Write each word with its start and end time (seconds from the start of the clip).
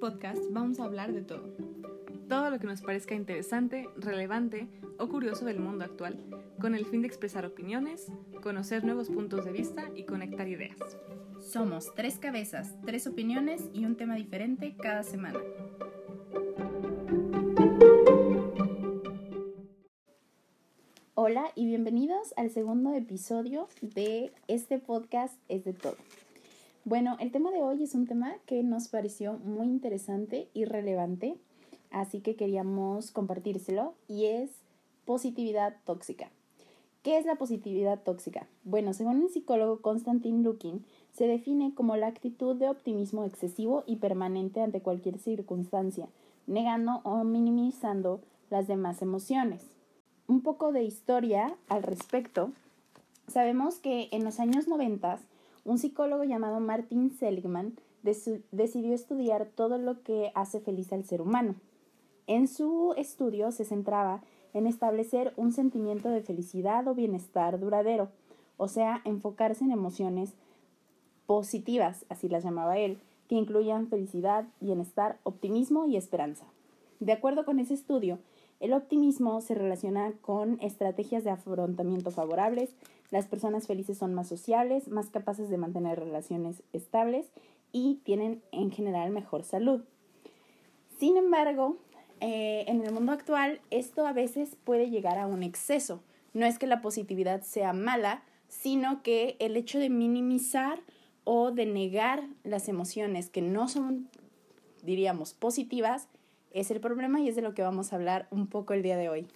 podcast 0.00 0.40
vamos 0.50 0.80
a 0.80 0.84
hablar 0.84 1.12
de 1.12 1.20
todo. 1.20 1.54
Todo 2.26 2.50
lo 2.50 2.58
que 2.58 2.66
nos 2.66 2.80
parezca 2.80 3.14
interesante, 3.14 3.86
relevante 3.96 4.66
o 4.98 5.08
curioso 5.08 5.44
del 5.44 5.60
mundo 5.60 5.84
actual, 5.84 6.24
con 6.58 6.74
el 6.74 6.86
fin 6.86 7.02
de 7.02 7.08
expresar 7.08 7.44
opiniones, 7.44 8.10
conocer 8.42 8.82
nuevos 8.82 9.10
puntos 9.10 9.44
de 9.44 9.52
vista 9.52 9.90
y 9.94 10.04
conectar 10.04 10.48
ideas. 10.48 10.78
Somos 11.38 11.94
tres 11.94 12.18
cabezas, 12.18 12.74
tres 12.86 13.06
opiniones 13.06 13.68
y 13.74 13.84
un 13.84 13.96
tema 13.96 14.14
diferente 14.14 14.74
cada 14.80 15.02
semana. 15.02 15.38
Hola 21.14 21.52
y 21.54 21.66
bienvenidos 21.66 22.32
al 22.38 22.50
segundo 22.50 22.94
episodio 22.94 23.68
de 23.82 24.32
este 24.48 24.78
podcast 24.78 25.34
Es 25.48 25.64
de 25.64 25.74
todo. 25.74 25.96
Bueno, 26.90 27.16
el 27.20 27.30
tema 27.30 27.52
de 27.52 27.62
hoy 27.62 27.84
es 27.84 27.94
un 27.94 28.08
tema 28.08 28.34
que 28.46 28.64
nos 28.64 28.88
pareció 28.88 29.34
muy 29.44 29.68
interesante 29.68 30.48
y 30.54 30.64
relevante, 30.64 31.36
así 31.92 32.18
que 32.18 32.34
queríamos 32.34 33.12
compartírselo 33.12 33.94
y 34.08 34.26
es 34.26 34.50
positividad 35.04 35.76
tóxica. 35.84 36.32
¿Qué 37.04 37.16
es 37.16 37.26
la 37.26 37.36
positividad 37.36 38.02
tóxica? 38.02 38.48
Bueno, 38.64 38.92
según 38.92 39.22
el 39.22 39.28
psicólogo 39.28 39.80
Konstantin 39.82 40.42
Lukin, 40.42 40.84
se 41.12 41.28
define 41.28 41.76
como 41.76 41.96
la 41.96 42.08
actitud 42.08 42.56
de 42.56 42.68
optimismo 42.68 43.22
excesivo 43.22 43.84
y 43.86 43.98
permanente 43.98 44.60
ante 44.60 44.82
cualquier 44.82 45.18
circunstancia, 45.18 46.08
negando 46.48 47.02
o 47.04 47.22
minimizando 47.22 48.20
las 48.50 48.66
demás 48.66 49.00
emociones. 49.00 49.64
Un 50.26 50.40
poco 50.40 50.72
de 50.72 50.82
historia 50.82 51.54
al 51.68 51.84
respecto. 51.84 52.50
Sabemos 53.28 53.76
que 53.76 54.08
en 54.10 54.24
los 54.24 54.40
años 54.40 54.66
90 54.66 55.20
un 55.70 55.78
psicólogo 55.78 56.24
llamado 56.24 56.58
Martin 56.58 57.12
Seligman 57.12 57.76
decidió 58.02 58.92
estudiar 58.92 59.46
todo 59.54 59.78
lo 59.78 60.02
que 60.02 60.32
hace 60.34 60.58
feliz 60.58 60.92
al 60.92 61.04
ser 61.04 61.22
humano. 61.22 61.54
En 62.26 62.48
su 62.48 62.92
estudio 62.96 63.52
se 63.52 63.64
centraba 63.64 64.20
en 64.52 64.66
establecer 64.66 65.32
un 65.36 65.52
sentimiento 65.52 66.08
de 66.08 66.22
felicidad 66.22 66.88
o 66.88 66.94
bienestar 66.96 67.60
duradero, 67.60 68.08
o 68.56 68.66
sea, 68.66 69.00
enfocarse 69.04 69.62
en 69.62 69.70
emociones 69.70 70.34
positivas, 71.26 72.04
así 72.08 72.28
las 72.28 72.42
llamaba 72.42 72.76
él, 72.76 72.98
que 73.28 73.36
incluían 73.36 73.86
felicidad, 73.86 74.46
bienestar, 74.58 75.20
optimismo 75.22 75.86
y 75.86 75.96
esperanza. 75.96 76.46
De 76.98 77.12
acuerdo 77.12 77.44
con 77.44 77.60
ese 77.60 77.74
estudio, 77.74 78.18
el 78.58 78.72
optimismo 78.72 79.40
se 79.40 79.54
relaciona 79.54 80.14
con 80.20 80.58
estrategias 80.60 81.22
de 81.22 81.30
afrontamiento 81.30 82.10
favorables, 82.10 82.74
las 83.10 83.26
personas 83.26 83.66
felices 83.66 83.98
son 83.98 84.14
más 84.14 84.28
sociables, 84.28 84.88
más 84.88 85.10
capaces 85.10 85.50
de 85.50 85.58
mantener 85.58 85.98
relaciones 85.98 86.62
estables 86.72 87.26
y 87.72 88.00
tienen 88.04 88.42
en 88.52 88.70
general 88.70 89.10
mejor 89.10 89.44
salud. 89.44 89.82
Sin 90.98 91.16
embargo, 91.16 91.76
eh, 92.20 92.64
en 92.68 92.84
el 92.84 92.92
mundo 92.92 93.12
actual 93.12 93.60
esto 93.70 94.06
a 94.06 94.12
veces 94.12 94.56
puede 94.64 94.90
llegar 94.90 95.18
a 95.18 95.26
un 95.26 95.42
exceso. 95.42 96.02
No 96.34 96.46
es 96.46 96.58
que 96.58 96.66
la 96.66 96.80
positividad 96.80 97.42
sea 97.42 97.72
mala, 97.72 98.22
sino 98.48 99.02
que 99.02 99.36
el 99.38 99.56
hecho 99.56 99.78
de 99.78 99.90
minimizar 99.90 100.80
o 101.24 101.50
de 101.50 101.66
negar 101.66 102.28
las 102.44 102.68
emociones 102.68 103.30
que 103.30 103.42
no 103.42 103.68
son, 103.68 104.08
diríamos, 104.82 105.32
positivas, 105.32 106.08
es 106.52 106.70
el 106.70 106.80
problema 106.80 107.20
y 107.20 107.28
es 107.28 107.36
de 107.36 107.42
lo 107.42 107.54
que 107.54 107.62
vamos 107.62 107.92
a 107.92 107.96
hablar 107.96 108.26
un 108.30 108.46
poco 108.46 108.74
el 108.74 108.82
día 108.82 108.96
de 108.96 109.08
hoy. 109.08 109.26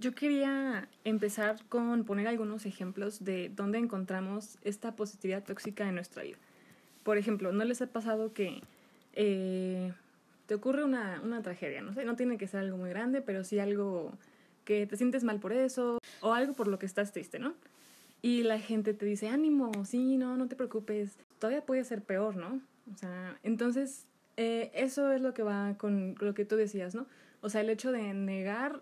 Yo 0.00 0.14
quería 0.14 0.88
empezar 1.04 1.62
con 1.68 2.04
poner 2.04 2.26
algunos 2.26 2.64
ejemplos 2.64 3.22
de 3.22 3.50
dónde 3.54 3.76
encontramos 3.76 4.56
esta 4.64 4.96
positividad 4.96 5.44
tóxica 5.44 5.86
en 5.86 5.94
nuestra 5.94 6.22
vida. 6.22 6.38
Por 7.02 7.18
ejemplo, 7.18 7.52
¿no 7.52 7.62
les 7.64 7.82
ha 7.82 7.86
pasado 7.86 8.32
que 8.32 8.62
eh, 9.12 9.92
te 10.46 10.54
ocurre 10.54 10.84
una, 10.84 11.20
una 11.22 11.42
tragedia? 11.42 11.82
No 11.82 11.92
sé, 11.92 12.06
no 12.06 12.16
tiene 12.16 12.38
que 12.38 12.46
ser 12.46 12.60
algo 12.60 12.78
muy 12.78 12.88
grande, 12.88 13.20
pero 13.20 13.44
sí 13.44 13.58
algo 13.58 14.14
que 14.64 14.86
te 14.86 14.96
sientes 14.96 15.22
mal 15.22 15.38
por 15.38 15.52
eso 15.52 15.98
o 16.22 16.32
algo 16.32 16.54
por 16.54 16.66
lo 16.66 16.78
que 16.78 16.86
estás 16.86 17.12
triste, 17.12 17.38
¿no? 17.38 17.52
Y 18.22 18.42
la 18.42 18.58
gente 18.58 18.94
te 18.94 19.04
dice, 19.04 19.28
ánimo, 19.28 19.70
sí, 19.84 20.16
no, 20.16 20.34
no 20.38 20.48
te 20.48 20.56
preocupes, 20.56 21.18
todavía 21.38 21.66
puede 21.66 21.84
ser 21.84 22.00
peor, 22.00 22.36
¿no? 22.36 22.62
O 22.90 22.96
sea, 22.96 23.38
entonces 23.42 24.06
eh, 24.38 24.70
eso 24.72 25.12
es 25.12 25.20
lo 25.20 25.34
que 25.34 25.42
va 25.42 25.74
con 25.76 26.14
lo 26.20 26.32
que 26.32 26.46
tú 26.46 26.56
decías, 26.56 26.94
¿no? 26.94 27.04
O 27.42 27.50
sea, 27.50 27.60
el 27.60 27.68
hecho 27.68 27.92
de 27.92 28.14
negar 28.14 28.80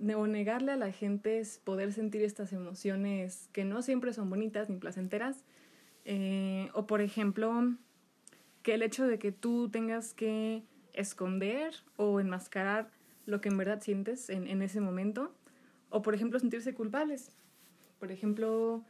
o 0.00 0.26
negarle 0.26 0.72
a 0.72 0.76
la 0.76 0.92
gente 0.92 1.38
es 1.38 1.58
poder 1.58 1.92
sentir 1.92 2.22
estas 2.22 2.52
emociones 2.52 3.48
que 3.52 3.64
no 3.64 3.82
siempre 3.82 4.12
son 4.12 4.30
bonitas 4.30 4.68
ni 4.68 4.76
placenteras. 4.76 5.44
Eh, 6.04 6.68
o 6.74 6.86
por 6.86 7.00
ejemplo, 7.00 7.74
que 8.62 8.74
el 8.74 8.82
hecho 8.82 9.06
de 9.06 9.18
que 9.18 9.32
tú 9.32 9.68
tengas 9.70 10.12
que 10.14 10.62
esconder 10.92 11.74
o 11.96 12.20
enmascarar 12.20 12.90
lo 13.26 13.40
que 13.40 13.48
en 13.48 13.56
verdad 13.56 13.80
sientes 13.80 14.30
en, 14.30 14.46
en 14.46 14.62
ese 14.62 14.80
momento. 14.80 15.32
O 15.90 16.02
por 16.02 16.14
ejemplo, 16.14 16.38
sentirse 16.38 16.74
culpables. 16.74 17.30
Por 17.98 18.10
ejemplo, 18.10 18.84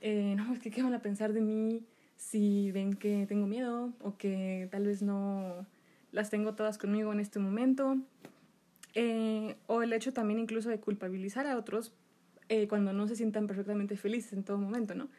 eh, 0.00 0.34
no, 0.36 0.52
es 0.52 0.60
que 0.60 0.70
qué 0.70 0.82
van 0.82 0.94
a 0.94 1.00
pensar 1.00 1.32
de 1.32 1.40
mí 1.40 1.84
si 2.16 2.70
ven 2.72 2.94
que 2.94 3.26
tengo 3.26 3.46
miedo 3.46 3.92
o 4.00 4.16
que 4.16 4.68
tal 4.70 4.86
vez 4.86 5.02
no 5.02 5.66
las 6.12 6.30
tengo 6.30 6.54
todas 6.54 6.78
conmigo 6.78 7.12
en 7.12 7.20
este 7.20 7.38
momento. 7.38 7.98
Eh, 8.98 9.56
o 9.66 9.82
el 9.82 9.92
hecho 9.92 10.14
también 10.14 10.40
incluso 10.40 10.70
de 10.70 10.80
culpabilizar 10.80 11.46
a 11.46 11.58
otros 11.58 11.92
eh, 12.48 12.66
cuando 12.66 12.94
no 12.94 13.06
se 13.06 13.14
sientan 13.14 13.46
perfectamente 13.46 13.94
felices 13.94 14.32
en 14.32 14.42
todo 14.42 14.56
momento, 14.56 14.94
¿no? 14.94 15.10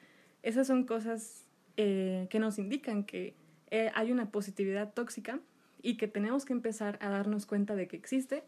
Esas 0.42 0.66
son 0.66 0.86
cosas 0.86 1.46
eh, 1.78 2.26
que 2.32 2.40
nos 2.40 2.58
indican 2.58 3.04
que 3.04 3.36
hay 3.94 4.12
una 4.12 4.32
positividad 4.32 4.94
tóxica 4.94 5.40
y 5.84 5.98
que 5.98 6.08
tenemos 6.08 6.44
que 6.44 6.54
empezar 6.54 6.98
a 7.02 7.10
darnos 7.10 7.46
cuenta 7.46 7.76
de 7.76 7.88
que 7.88 7.98
existe 7.98 8.44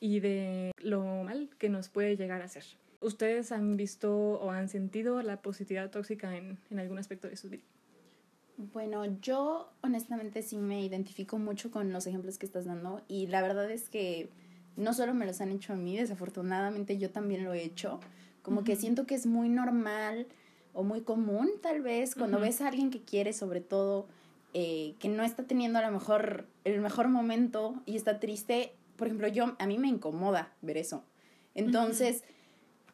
y 0.00 0.20
de 0.20 0.70
lo 0.78 1.02
mal 1.24 1.50
que 1.58 1.68
nos 1.68 1.90
puede 1.90 2.16
llegar 2.16 2.40
a 2.40 2.48
ser. 2.48 2.64
¿Ustedes 3.02 3.52
han 3.52 3.76
visto 3.76 4.14
o 4.14 4.52
han 4.52 4.70
sentido 4.70 5.20
la 5.20 5.42
positividad 5.42 5.90
tóxica 5.90 6.34
en, 6.34 6.56
en 6.70 6.78
algún 6.78 6.98
aspecto 6.98 7.28
de 7.28 7.36
su 7.36 7.50
vida? 7.50 7.64
Bueno, 8.56 9.04
yo 9.20 9.70
honestamente 9.82 10.40
sí 10.40 10.56
me 10.56 10.82
identifico 10.82 11.38
mucho 11.38 11.70
con 11.70 11.92
los 11.92 12.06
ejemplos 12.06 12.38
que 12.38 12.46
estás 12.46 12.64
dando 12.64 13.02
y 13.06 13.26
la 13.26 13.42
verdad 13.42 13.70
es 13.70 13.90
que 13.90 14.30
no 14.76 14.94
solo 14.94 15.14
me 15.14 15.26
los 15.26 15.40
han 15.40 15.50
hecho 15.50 15.72
a 15.72 15.76
mí, 15.76 15.96
desafortunadamente 15.96 16.98
yo 16.98 17.10
también 17.10 17.44
lo 17.44 17.52
he 17.52 17.62
hecho. 17.62 18.00
Como 18.42 18.64
que 18.64 18.76
siento 18.76 19.06
que 19.06 19.14
es 19.14 19.26
muy 19.26 19.48
normal 19.48 20.26
o 20.72 20.82
muy 20.82 21.02
común 21.02 21.50
tal 21.60 21.82
vez 21.82 22.14
cuando 22.14 22.40
ves 22.40 22.60
a 22.60 22.68
alguien 22.68 22.90
que 22.90 23.02
quiere 23.02 23.32
sobre 23.32 23.60
todo 23.60 24.06
eh, 24.54 24.94
que 24.98 25.08
no 25.08 25.22
está 25.22 25.44
teniendo 25.44 25.78
a 25.78 25.82
lo 25.82 25.90
mejor 25.90 26.46
el 26.64 26.80
mejor 26.80 27.08
momento 27.08 27.82
y 27.86 27.96
está 27.96 28.20
triste. 28.20 28.74
Por 28.96 29.06
ejemplo, 29.06 29.28
yo 29.28 29.56
a 29.58 29.66
mí 29.66 29.78
me 29.78 29.88
incomoda 29.88 30.52
ver 30.60 30.76
eso. 30.76 31.04
Entonces, 31.54 32.24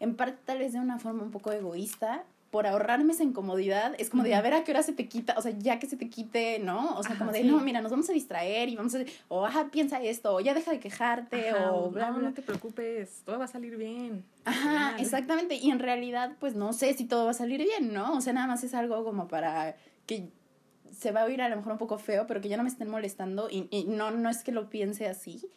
en 0.01 0.15
parte 0.15 0.39
tal 0.45 0.59
vez 0.59 0.73
de 0.73 0.81
una 0.81 0.99
forma 0.99 1.23
un 1.23 1.31
poco 1.31 1.53
egoísta, 1.53 2.25
por 2.51 2.67
ahorrarme 2.67 3.13
esa 3.13 3.25
incomodidad, 3.25 3.95
es 3.99 4.09
como 4.09 4.23
de 4.23 4.35
a 4.35 4.41
ver 4.41 4.55
a 4.55 4.65
qué 4.65 4.73
hora 4.73 4.83
se 4.83 4.93
te 4.93 5.07
quita, 5.07 5.35
o 5.37 5.43
sea, 5.43 5.53
ya 5.59 5.79
que 5.79 5.87
se 5.87 5.97
te 5.97 6.09
quite, 6.09 6.59
¿no? 6.59 6.97
O 6.97 7.03
sea, 7.03 7.19
como 7.19 7.31
de, 7.31 7.45
no, 7.45 7.61
mira, 7.61 7.83
nos 7.83 7.91
vamos 7.91 8.09
a 8.09 8.13
distraer 8.13 8.69
y 8.71 8.77
vamos 8.77 8.95
a, 8.95 9.01
o 9.29 9.45
ajá, 9.45 9.71
piensa 9.71 10.03
esto, 10.03 10.35
o 10.35 10.41
ya 10.41 10.55
deja 10.55 10.71
de 10.71 10.81
quejarte, 10.81 11.53
o 11.55 11.91
bla, 11.91 12.11
no, 12.11 12.19
no 12.19 12.33
te 12.33 12.43
preocupes, 12.43 13.23
todo 13.25 13.39
va 13.39 13.45
a 13.45 13.49
salir 13.49 13.77
bien. 13.77 14.25
Ajá, 14.45 14.97
exactamente, 14.99 15.57
y 15.57 15.71
en 15.71 15.79
realidad, 15.79 16.37
pues 16.41 16.55
no 16.55 16.73
sé 16.73 16.95
si 16.95 17.05
todo 17.05 17.27
va 17.27 17.33
a 17.33 17.35
salir 17.35 17.63
bien, 17.63 17.93
¿no? 17.93 18.15
O 18.15 18.21
sea, 18.23 18.33
nada 18.33 18.47
más 18.47 18.65
es 18.65 18.73
algo 18.73 19.05
como 19.05 19.29
para 19.29 19.77
que 20.07 20.31
se 20.91 21.13
va 21.13 21.23
a 21.23 21.25
oír 21.25 21.43
a 21.43 21.49
lo 21.49 21.57
mejor 21.57 21.73
un 21.73 21.79
poco 21.79 21.99
feo, 21.99 22.27
pero 22.27 22.41
que 22.41 22.49
ya 22.49 22.57
no 22.57 22.63
me 22.63 22.69
estén 22.69 22.89
molestando 22.89 23.49
y, 23.51 23.69
y 23.71 23.85
no, 23.85 24.11
no 24.11 24.31
es 24.31 24.43
que 24.43 24.53
lo 24.53 24.71
piense 24.71 25.07
así, 25.07 25.49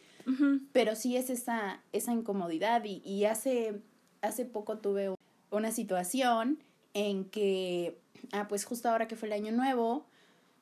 pero 0.72 0.96
sí 0.96 1.18
es 1.18 1.30
esa, 1.30 1.82
esa 1.94 2.12
incomodidad. 2.12 2.84
Y, 2.84 3.02
y 3.06 3.26
hace, 3.26 3.82
hace 4.22 4.46
poco 4.46 4.78
tuve 4.78 5.16
una 5.50 5.72
situación 5.72 6.60
en 6.94 7.26
que, 7.26 7.98
ah, 8.32 8.48
pues 8.48 8.66
justo 8.66 8.90
ahora 8.90 9.08
que 9.08 9.16
fue 9.16 9.28
el 9.28 9.34
año 9.34 9.52
nuevo, 9.52 10.06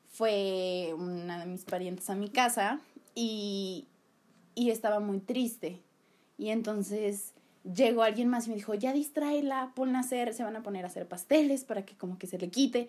fue 0.08 0.94
una 0.96 1.38
de 1.38 1.46
mis 1.46 1.64
parientes 1.64 2.10
a 2.10 2.14
mi 2.14 2.28
casa 2.28 2.80
y, 3.14 3.86
y 4.54 4.70
estaba 4.70 5.00
muy 5.00 5.20
triste. 5.20 5.80
Y 6.36 6.48
entonces 6.50 7.34
llegó 7.64 8.02
alguien 8.02 8.28
más 8.28 8.46
y 8.46 8.50
me 8.50 8.56
dijo, 8.56 8.74
ya 8.74 8.92
distráela, 8.92 9.72
ponla 9.74 9.98
a 9.98 10.00
hacer, 10.00 10.34
se 10.34 10.42
van 10.42 10.56
a 10.56 10.62
poner 10.62 10.84
a 10.84 10.88
hacer 10.88 11.06
pasteles 11.06 11.64
para 11.64 11.84
que 11.84 11.96
como 11.96 12.18
que 12.18 12.26
se 12.26 12.38
le 12.38 12.48
quite. 12.50 12.88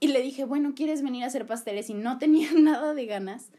Y 0.00 0.08
le 0.08 0.22
dije, 0.22 0.44
bueno, 0.44 0.74
¿quieres 0.74 1.02
venir 1.02 1.24
a 1.24 1.26
hacer 1.26 1.46
pasteles? 1.46 1.90
Y 1.90 1.94
no 1.94 2.18
tenía 2.18 2.50
nada 2.52 2.94
de 2.94 3.06
ganas. 3.06 3.50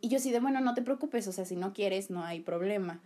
Y 0.00 0.08
yo 0.08 0.18
sí 0.18 0.32
de, 0.32 0.40
bueno, 0.40 0.60
no 0.60 0.74
te 0.74 0.82
preocupes, 0.82 1.28
o 1.28 1.32
sea, 1.32 1.44
si 1.44 1.54
no 1.54 1.72
quieres, 1.72 2.10
no 2.10 2.24
hay 2.24 2.40
problema. 2.40 3.00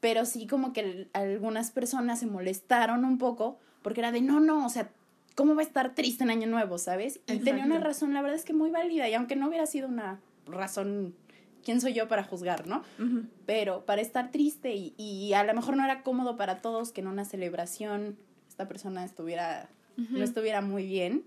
Pero 0.00 0.24
sí 0.26 0.48
como 0.48 0.72
que 0.72 1.08
algunas 1.12 1.70
personas 1.70 2.18
se 2.18 2.26
molestaron 2.26 3.04
un 3.04 3.18
poco 3.18 3.60
porque 3.82 4.00
era 4.00 4.12
de, 4.12 4.20
no, 4.20 4.40
no, 4.40 4.66
o 4.66 4.68
sea, 4.68 4.90
¿cómo 5.34 5.54
va 5.54 5.62
a 5.62 5.64
estar 5.64 5.94
triste 5.94 6.24
en 6.24 6.30
Año 6.30 6.46
Nuevo, 6.46 6.78
sabes? 6.78 7.20
Y 7.26 7.38
tenía 7.38 7.64
una 7.64 7.78
razón, 7.78 8.14
la 8.14 8.22
verdad 8.22 8.38
es 8.38 8.44
que 8.44 8.52
muy 8.52 8.70
válida, 8.70 9.08
y 9.08 9.14
aunque 9.14 9.36
no 9.36 9.48
hubiera 9.48 9.66
sido 9.66 9.88
una 9.88 10.20
razón, 10.46 11.14
¿quién 11.64 11.80
soy 11.80 11.92
yo 11.92 12.08
para 12.08 12.24
juzgar, 12.24 12.66
no? 12.66 12.82
Pero 13.46 13.84
para 13.86 14.02
estar 14.02 14.30
triste 14.30 14.74
y, 14.74 14.94
y, 14.96 15.32
a 15.34 15.44
lo 15.44 15.54
mejor 15.54 15.76
no 15.76 15.84
era 15.84 16.02
cómodo 16.02 16.36
para 16.36 16.60
todos 16.60 16.92
que 16.92 17.00
en 17.00 17.06
una 17.06 17.24
celebración 17.24 18.16
esta 18.48 18.68
persona 18.68 19.04
estuviera, 19.04 19.70
no 19.96 20.22
estuviera 20.22 20.60
muy 20.60 20.86
bien, 20.86 21.24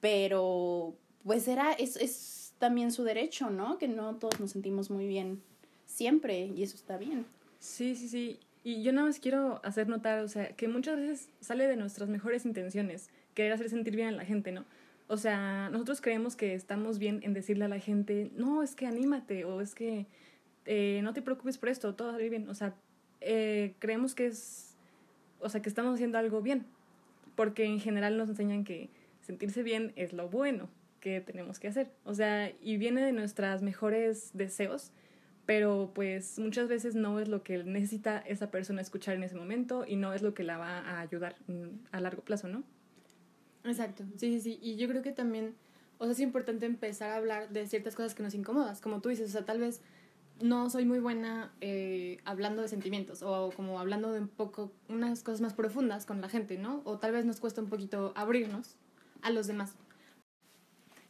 pero 0.00 0.96
pues 1.24 1.46
era, 1.46 1.72
es, 1.72 1.96
es 1.96 2.54
también 2.58 2.92
su 2.92 3.04
derecho, 3.04 3.50
¿no? 3.50 3.78
Que 3.78 3.88
no 3.88 4.16
todos 4.16 4.40
nos 4.40 4.52
sentimos 4.52 4.90
muy 4.90 5.06
bien 5.06 5.42
siempre 5.86 6.46
y 6.46 6.62
eso 6.62 6.76
está 6.76 6.96
bien. 6.96 7.26
Sí, 7.58 7.94
sí, 7.94 8.08
sí. 8.08 8.40
Y 8.64 8.82
yo 8.82 8.92
nada 8.92 9.08
más 9.08 9.18
quiero 9.18 9.60
hacer 9.64 9.88
notar, 9.88 10.20
o 10.20 10.28
sea, 10.28 10.48
que 10.54 10.68
muchas 10.68 10.96
veces 10.96 11.28
sale 11.40 11.66
de 11.66 11.76
nuestras 11.76 12.08
mejores 12.08 12.46
intenciones 12.46 13.10
querer 13.34 13.52
hacer 13.52 13.68
sentir 13.68 13.96
bien 13.96 14.08
a 14.08 14.12
la 14.12 14.24
gente, 14.24 14.52
¿no? 14.52 14.64
O 15.08 15.16
sea, 15.16 15.68
nosotros 15.70 16.00
creemos 16.00 16.36
que 16.36 16.54
estamos 16.54 16.98
bien 16.98 17.20
en 17.22 17.34
decirle 17.34 17.64
a 17.64 17.68
la 17.68 17.80
gente, 17.80 18.30
no, 18.34 18.62
es 18.62 18.74
que 18.74 18.86
anímate, 18.86 19.44
o 19.44 19.60
es 19.60 19.74
que 19.74 20.06
eh, 20.64 21.00
no 21.02 21.12
te 21.12 21.22
preocupes 21.22 21.58
por 21.58 21.68
esto, 21.68 21.94
todo 21.94 22.08
va 22.08 22.14
a 22.14 22.16
salir 22.16 22.30
bien. 22.30 22.48
O 22.48 22.54
sea, 22.54 22.74
eh, 23.20 23.74
creemos 23.78 24.14
que 24.14 24.26
es, 24.26 24.76
o 25.40 25.48
sea, 25.48 25.60
que 25.60 25.68
estamos 25.68 25.94
haciendo 25.94 26.18
algo 26.18 26.40
bien, 26.40 26.64
porque 27.34 27.64
en 27.64 27.80
general 27.80 28.16
nos 28.16 28.28
enseñan 28.28 28.64
que 28.64 28.90
sentirse 29.22 29.62
bien 29.62 29.92
es 29.96 30.12
lo 30.12 30.28
bueno 30.28 30.68
que 31.00 31.20
tenemos 31.20 31.58
que 31.58 31.68
hacer. 31.68 31.90
O 32.04 32.14
sea, 32.14 32.52
y 32.62 32.76
viene 32.76 33.02
de 33.02 33.12
nuestras 33.12 33.60
mejores 33.62 34.30
deseos, 34.34 34.92
pero 35.52 35.90
pues 35.94 36.38
muchas 36.38 36.66
veces 36.66 36.94
no 36.94 37.20
es 37.20 37.28
lo 37.28 37.42
que 37.42 37.62
necesita 37.62 38.16
esa 38.20 38.50
persona 38.50 38.80
escuchar 38.80 39.16
en 39.16 39.22
ese 39.22 39.34
momento 39.34 39.84
y 39.86 39.96
no 39.96 40.14
es 40.14 40.22
lo 40.22 40.32
que 40.32 40.44
la 40.44 40.56
va 40.56 40.78
a 40.78 41.00
ayudar 41.00 41.36
mm, 41.46 41.88
a 41.90 42.00
largo 42.00 42.22
plazo, 42.22 42.48
¿no? 42.48 42.62
Exacto, 43.62 44.02
sí, 44.16 44.32
sí, 44.32 44.40
sí. 44.40 44.58
Y 44.62 44.76
yo 44.76 44.88
creo 44.88 45.02
que 45.02 45.12
también, 45.12 45.54
o 45.98 46.04
sea, 46.04 46.12
es 46.12 46.20
importante 46.20 46.64
empezar 46.64 47.10
a 47.10 47.16
hablar 47.16 47.50
de 47.50 47.66
ciertas 47.66 47.94
cosas 47.94 48.14
que 48.14 48.22
nos 48.22 48.32
incomodas, 48.32 48.80
como 48.80 49.02
tú 49.02 49.10
dices, 49.10 49.28
o 49.28 49.32
sea, 49.32 49.44
tal 49.44 49.60
vez 49.60 49.82
no 50.40 50.70
soy 50.70 50.86
muy 50.86 51.00
buena 51.00 51.52
eh, 51.60 52.16
hablando 52.24 52.62
de 52.62 52.68
sentimientos 52.68 53.22
o 53.22 53.50
como 53.54 53.78
hablando 53.78 54.10
de 54.10 54.20
un 54.20 54.28
poco, 54.28 54.72
unas 54.88 55.22
cosas 55.22 55.42
más 55.42 55.52
profundas 55.52 56.06
con 56.06 56.22
la 56.22 56.30
gente, 56.30 56.56
¿no? 56.56 56.80
O 56.86 56.96
tal 56.98 57.12
vez 57.12 57.26
nos 57.26 57.40
cuesta 57.40 57.60
un 57.60 57.68
poquito 57.68 58.14
abrirnos 58.16 58.76
a 59.20 59.28
los 59.28 59.46
demás. 59.48 59.74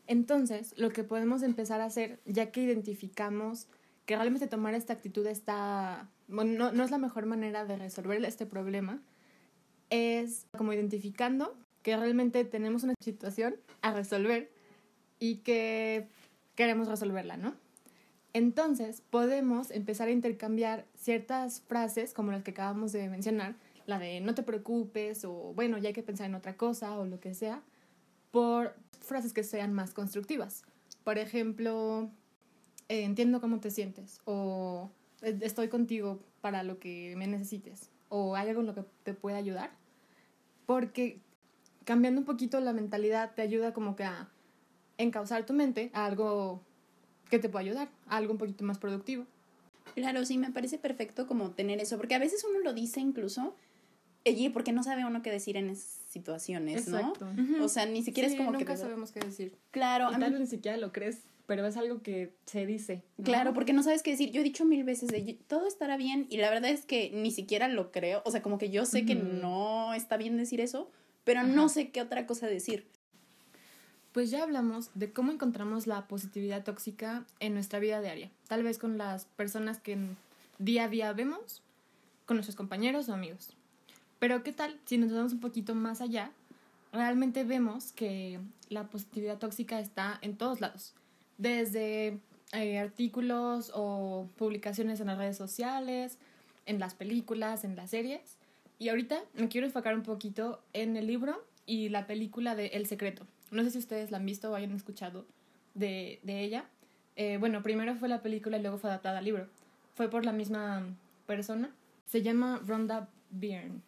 Entonces, 0.09 0.75
lo 0.77 0.91
que 0.91 1.05
podemos 1.05 1.45
empezar 1.45 1.81
a 1.81 1.85
hacer, 1.85 2.19
ya 2.27 2.50
que 2.50 2.61
identificamos 2.61 3.69
que 4.06 4.16
realmente 4.16 4.46
tomar 4.46 4.75
esta 4.75 4.93
actitud 4.93 5.26
está, 5.26 6.08
no, 6.28 6.44
no 6.44 6.84
es 6.84 6.90
la 6.90 6.99
mejor 6.99 7.26
manera 7.26 7.64
de 7.64 7.76
resolver 7.76 8.25
este 8.25 8.46
problema, 8.46 9.00
es 9.90 10.46
como 10.56 10.72
identificando 10.72 11.56
que 11.82 11.96
realmente 11.96 12.44
tenemos 12.44 12.82
una 12.82 12.94
situación 13.00 13.56
a 13.82 13.93
resolver 13.93 14.50
y 15.19 15.37
que 15.37 16.08
queremos 16.54 16.88
resolverla, 16.88 17.37
¿no? 17.37 17.54
Entonces 18.32 19.02
podemos 19.10 19.70
empezar 19.70 20.08
a 20.08 20.12
intercambiar 20.12 20.87
ciertas 20.96 21.60
frases 21.60 22.14
como 22.14 22.32
las 22.32 22.43
que 22.43 22.52
acabamos 22.52 22.93
de 22.93 23.08
mencionar, 23.08 23.56
la 23.87 23.99
de 23.99 24.20
no 24.20 24.34
te 24.34 24.43
preocupes 24.43 25.25
o 25.25 25.52
bueno, 25.54 25.76
ya 25.78 25.88
hay 25.88 25.94
que 25.94 26.02
pensar 26.02 26.26
en 26.26 26.34
otra 26.34 26.56
cosa 26.56 26.99
o 26.99 27.04
lo 27.04 27.20
que 27.20 27.34
sea, 27.34 27.62
por 28.31 28.75
frases 29.00 29.32
que 29.32 29.44
sean 29.44 29.75
más 29.75 29.93
constructivas. 29.93 30.62
Por 31.04 31.19
ejemplo, 31.19 32.10
eh, 32.88 33.05
entiendo 33.05 33.40
cómo 33.40 33.61
te 33.61 33.70
sientes 33.70 34.20
o 34.25 34.90
eh, 35.23 35.38
estoy 35.43 35.69
contigo 35.69 36.20
para 36.40 36.62
lo 36.62 36.79
que 36.79 37.14
me 37.17 37.26
necesites 37.26 37.90
o 38.08 38.37
hay 38.37 38.49
algo 38.49 38.61
en 38.61 38.67
lo 38.67 38.75
que 38.75 38.84
te 39.05 39.14
pueda 39.14 39.38
ayudar. 39.38 39.70
Porque 40.67 41.20
cambiando 41.84 42.20
un 42.20 42.26
poquito 42.26 42.61
la 42.61 42.73
mentalidad 42.73 43.34
te 43.34 43.43
ayuda 43.43 43.73
como 43.73 43.96
que 43.96 44.05
a 44.05 44.29
encauzar 44.99 45.46
tu 45.46 45.52
mente 45.52 45.90
a 45.94 46.05
algo 46.05 46.62
que 47.31 47.38
te 47.38 47.49
pueda 47.49 47.64
ayudar, 47.64 47.88
a 48.06 48.19
algo 48.19 48.32
un 48.32 48.38
poquito 48.38 48.64
más 48.64 48.79
productivo. 48.79 49.25
Claro, 49.94 50.25
sí, 50.25 50.38
me 50.38 50.50
parece 50.50 50.78
perfecto 50.78 51.26
como 51.26 51.50
tener 51.50 51.81
eso, 51.81 51.96
porque 51.96 52.14
a 52.14 52.19
veces 52.19 52.44
uno 52.49 52.61
lo 52.61 52.73
dice 52.73 53.00
incluso, 53.00 53.56
y 54.25 54.50
porque 54.50 54.73
no 54.73 54.82
sabe 54.82 55.05
uno 55.05 55.23
qué 55.23 55.31
decir 55.31 55.56
en 55.56 55.70
esas 55.70 55.99
situaciones, 56.08 56.88
¿no? 56.88 57.14
O 57.62 57.69
sea, 57.69 57.87
ni 57.87 58.02
siquiera 58.02 58.28
es 58.28 58.37
como 58.37 58.52
nunca 58.52 58.73
que... 58.73 58.76
sabemos 58.76 59.11
qué 59.11 59.20
decir. 59.20 59.56
Claro. 59.70 60.08
Y 60.11 60.20
tal 60.20 60.32
vez 60.32 60.40
ni 60.40 60.46
siquiera 60.46 60.76
lo 60.76 60.93
crees, 60.93 61.23
pero 61.52 61.66
es 61.66 61.76
algo 61.76 62.00
que 62.00 62.32
se 62.46 62.64
dice. 62.64 63.02
Claro, 63.22 63.52
porque 63.52 63.75
no 63.75 63.82
sabes 63.82 64.02
qué 64.02 64.12
decir. 64.12 64.31
Yo 64.31 64.40
he 64.40 64.43
dicho 64.43 64.64
mil 64.64 64.84
veces 64.84 65.10
de 65.10 65.38
todo 65.49 65.66
estará 65.66 65.99
bien 65.99 66.26
y 66.31 66.38
la 66.38 66.49
verdad 66.49 66.70
es 66.70 66.87
que 66.87 67.10
ni 67.12 67.31
siquiera 67.31 67.69
lo 67.69 67.93
creo. 67.93 68.22
O 68.25 68.31
sea, 68.31 68.40
como 68.40 68.56
que 68.56 68.70
yo 68.70 68.87
sé 68.87 69.04
que 69.04 69.14
no 69.14 69.93
está 69.93 70.16
bien 70.16 70.38
decir 70.38 70.62
eso, 70.62 70.90
pero 71.25 71.43
no 71.43 71.69
sé 71.69 71.90
qué 71.90 72.00
otra 72.00 72.26
cosa 72.26 72.46
decir. 72.46 72.87
Pues 74.12 74.31
ya 74.31 74.43
hablamos 74.43 74.93
de 74.94 75.12
cómo 75.12 75.31
encontramos 75.31 75.87
la 75.87 76.08
positividad 76.08 76.64
tóxica 76.64 77.26
en 77.38 77.52
nuestra 77.52 77.81
vida 77.81 78.00
diaria, 78.00 78.31
tal 78.49 78.62
vez 78.62 78.78
con 78.78 78.96
las 78.96 79.26
personas 79.26 79.78
que 79.78 79.99
día 80.58 80.84
a 80.84 80.88
día 80.88 81.12
vemos, 81.12 81.60
con 82.25 82.38
nuestros 82.38 82.56
compañeros 82.56 83.10
o 83.10 83.12
amigos. 83.12 83.54
Pero 84.20 84.43
¿qué 84.43 84.54
tal 84.54 84.81
si 84.87 84.96
nos 84.96 85.12
vamos 85.12 85.34
un 85.34 85.40
poquito 85.40 85.75
más 85.75 86.00
allá? 86.00 86.32
Realmente 86.94 87.44
vemos 87.44 87.93
que 87.93 88.40
la 88.70 88.84
positividad 88.88 89.37
tóxica 89.37 89.81
está 89.81 90.19
en 90.22 90.38
todos 90.38 90.62
lados, 90.62 90.94
desde 91.38 92.19
eh, 92.52 92.79
artículos 92.79 93.73
o 93.75 94.29
publicaciones 94.37 95.00
en 95.00 95.06
las 95.08 95.19
redes 95.19 95.37
sociales, 95.37 96.19
en 96.67 96.79
las 96.79 96.94
películas, 96.94 97.64
en 97.64 97.76
las 97.76 97.90
series, 97.90 98.38
y 98.79 98.88
ahorita 98.88 99.20
me 99.34 99.49
quiero 99.49 99.67
enfocar 99.67 99.94
un 99.94 100.02
poquito 100.02 100.61
en 100.73 100.96
el 100.96 101.06
libro 101.06 101.44
y 101.67 101.88
la 101.88 102.06
película 102.06 102.55
de 102.55 102.67
El 102.69 102.87
Secreto. 102.87 103.26
No 103.50 103.62
sé 103.62 103.70
si 103.70 103.79
ustedes 103.79 104.11
la 104.11 104.17
han 104.17 104.26
visto 104.26 104.50
o 104.50 104.55
hayan 104.55 104.73
escuchado 104.73 105.25
de, 105.75 106.20
de 106.23 106.40
ella. 106.40 106.64
Eh, 107.17 107.37
bueno, 107.38 107.62
primero 107.62 107.94
fue 107.96 108.08
la 108.08 108.23
película 108.23 108.58
y 108.58 108.62
luego 108.62 108.78
fue 108.78 108.90
adaptada 108.90 109.19
al 109.19 109.25
libro. 109.25 109.46
Fue 109.94 110.08
por 110.08 110.25
la 110.25 110.32
misma 110.32 110.85
persona. 111.26 111.70
Se 112.06 112.23
llama 112.23 112.61
Rhonda 112.67 113.08
Byrne. 113.31 113.81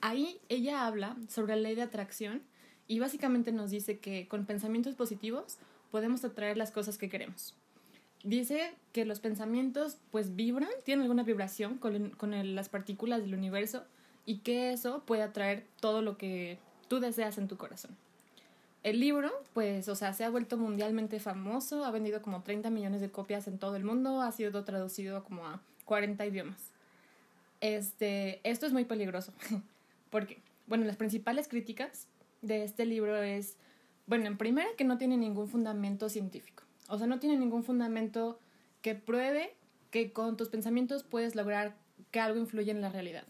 Ahí 0.00 0.38
ella 0.48 0.86
habla 0.86 1.16
sobre 1.28 1.56
la 1.56 1.62
ley 1.62 1.74
de 1.74 1.82
atracción 1.82 2.42
y 2.86 2.98
básicamente 2.98 3.52
nos 3.52 3.70
dice 3.70 3.98
que 3.98 4.28
con 4.28 4.46
pensamientos 4.46 4.94
positivos 4.94 5.58
podemos 5.90 6.24
atraer 6.24 6.56
las 6.56 6.70
cosas 6.70 6.98
que 6.98 7.08
queremos. 7.08 7.54
Dice 8.24 8.74
que 8.92 9.04
los 9.04 9.20
pensamientos 9.20 9.98
pues 10.10 10.34
vibran, 10.34 10.70
tienen 10.84 11.02
alguna 11.02 11.22
vibración 11.22 11.78
con, 11.78 12.10
con 12.10 12.54
las 12.54 12.68
partículas 12.68 13.22
del 13.22 13.34
universo 13.34 13.84
y 14.24 14.38
que 14.38 14.72
eso 14.72 15.04
puede 15.06 15.22
atraer 15.22 15.64
todo 15.80 16.02
lo 16.02 16.18
que 16.18 16.58
tú 16.88 17.00
deseas 17.00 17.38
en 17.38 17.48
tu 17.48 17.56
corazón. 17.56 17.96
El 18.82 19.00
libro, 19.00 19.32
pues, 19.52 19.88
o 19.88 19.96
sea, 19.96 20.12
se 20.12 20.24
ha 20.24 20.30
vuelto 20.30 20.56
mundialmente 20.56 21.18
famoso, 21.18 21.84
ha 21.84 21.90
vendido 21.90 22.22
como 22.22 22.42
30 22.42 22.70
millones 22.70 23.00
de 23.00 23.10
copias 23.10 23.48
en 23.48 23.58
todo 23.58 23.74
el 23.74 23.84
mundo, 23.84 24.20
ha 24.20 24.30
sido 24.30 24.62
traducido 24.64 25.24
como 25.24 25.44
a 25.46 25.60
40 25.86 26.24
idiomas. 26.26 26.70
Este, 27.60 28.40
esto 28.48 28.66
es 28.66 28.72
muy 28.72 28.84
peligroso, 28.84 29.32
porque, 30.10 30.40
bueno, 30.68 30.84
las 30.84 30.96
principales 30.96 31.48
críticas 31.48 32.06
de 32.42 32.62
este 32.62 32.86
libro 32.86 33.16
es, 33.20 33.56
bueno, 34.06 34.26
en 34.26 34.36
primera 34.36 34.68
que 34.76 34.84
no 34.84 34.98
tiene 34.98 35.16
ningún 35.16 35.48
fundamento 35.48 36.08
científico, 36.08 36.64
o 36.88 36.98
sea, 36.98 37.06
no 37.06 37.18
tiene 37.18 37.36
ningún 37.36 37.64
fundamento 37.64 38.38
que 38.82 38.94
pruebe 38.94 39.54
que 39.90 40.12
con 40.12 40.36
tus 40.36 40.48
pensamientos 40.48 41.02
puedes 41.02 41.34
lograr 41.34 41.76
que 42.10 42.20
algo 42.20 42.38
influya 42.38 42.72
en 42.72 42.80
la 42.80 42.88
realidad. 42.88 43.24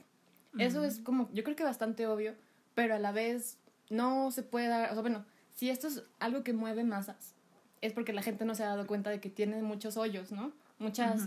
Eso 0.58 0.84
es 0.84 1.00
como, 1.00 1.28
yo 1.34 1.44
creo 1.44 1.54
que 1.54 1.64
bastante 1.64 2.06
obvio, 2.06 2.34
pero 2.74 2.94
a 2.94 2.98
la 2.98 3.12
vez 3.12 3.58
no 3.90 4.30
se 4.30 4.42
puede 4.42 4.68
dar, 4.68 4.90
o 4.90 4.94
sea, 4.94 5.02
bueno, 5.02 5.26
si 5.54 5.68
esto 5.68 5.86
es 5.86 6.02
algo 6.18 6.42
que 6.42 6.54
mueve 6.54 6.82
masas, 6.82 7.34
es 7.82 7.92
porque 7.92 8.14
la 8.14 8.22
gente 8.22 8.44
no 8.44 8.54
se 8.54 8.64
ha 8.64 8.68
dado 8.68 8.86
cuenta 8.86 9.10
de 9.10 9.20
que 9.20 9.28
tiene 9.28 9.60
muchos 9.62 9.96
hoyos, 9.96 10.32
¿no? 10.32 10.52
Muchas 10.78 11.26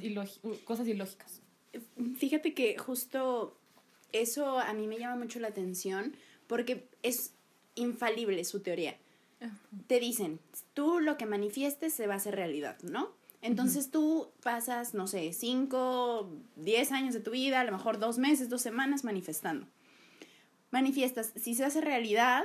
cosas 0.66 0.88
ilógicas. 0.88 1.42
Fíjate 2.18 2.54
que 2.54 2.78
justo 2.78 3.58
eso 4.12 4.60
a 4.60 4.74
mí 4.74 4.88
me 4.88 4.98
llama 4.98 5.16
mucho 5.16 5.40
la 5.40 5.50
atención 5.50 6.16
porque 6.48 6.88
es 7.04 7.34
infalible 7.76 8.44
su 8.46 8.62
teoría. 8.62 8.98
Te 9.88 10.00
dicen, 10.00 10.40
tú 10.74 11.00
lo 11.00 11.18
que 11.18 11.26
manifiestes 11.26 11.94
se 11.94 12.08
va 12.08 12.16
a 12.16 12.18
hacer 12.18 12.36
realidad, 12.36 12.78
¿no? 12.84 13.12
Entonces 13.42 13.90
tú 13.90 14.32
pasas, 14.44 14.94
no 14.94 15.08
sé, 15.08 15.32
5, 15.32 16.30
10 16.58 16.92
años 16.92 17.14
de 17.14 17.22
tu 17.22 17.32
vida, 17.32 17.62
a 17.62 17.64
lo 17.64 17.72
mejor 17.72 17.98
dos 17.98 18.18
meses, 18.18 18.50
dos 18.50 18.62
semanas 18.62 19.06
manifestando. 19.06 19.66
Manifiestas, 20.72 21.32
si 21.36 21.56
se 21.56 21.64
hace 21.64 21.80
realidad, 21.80 22.44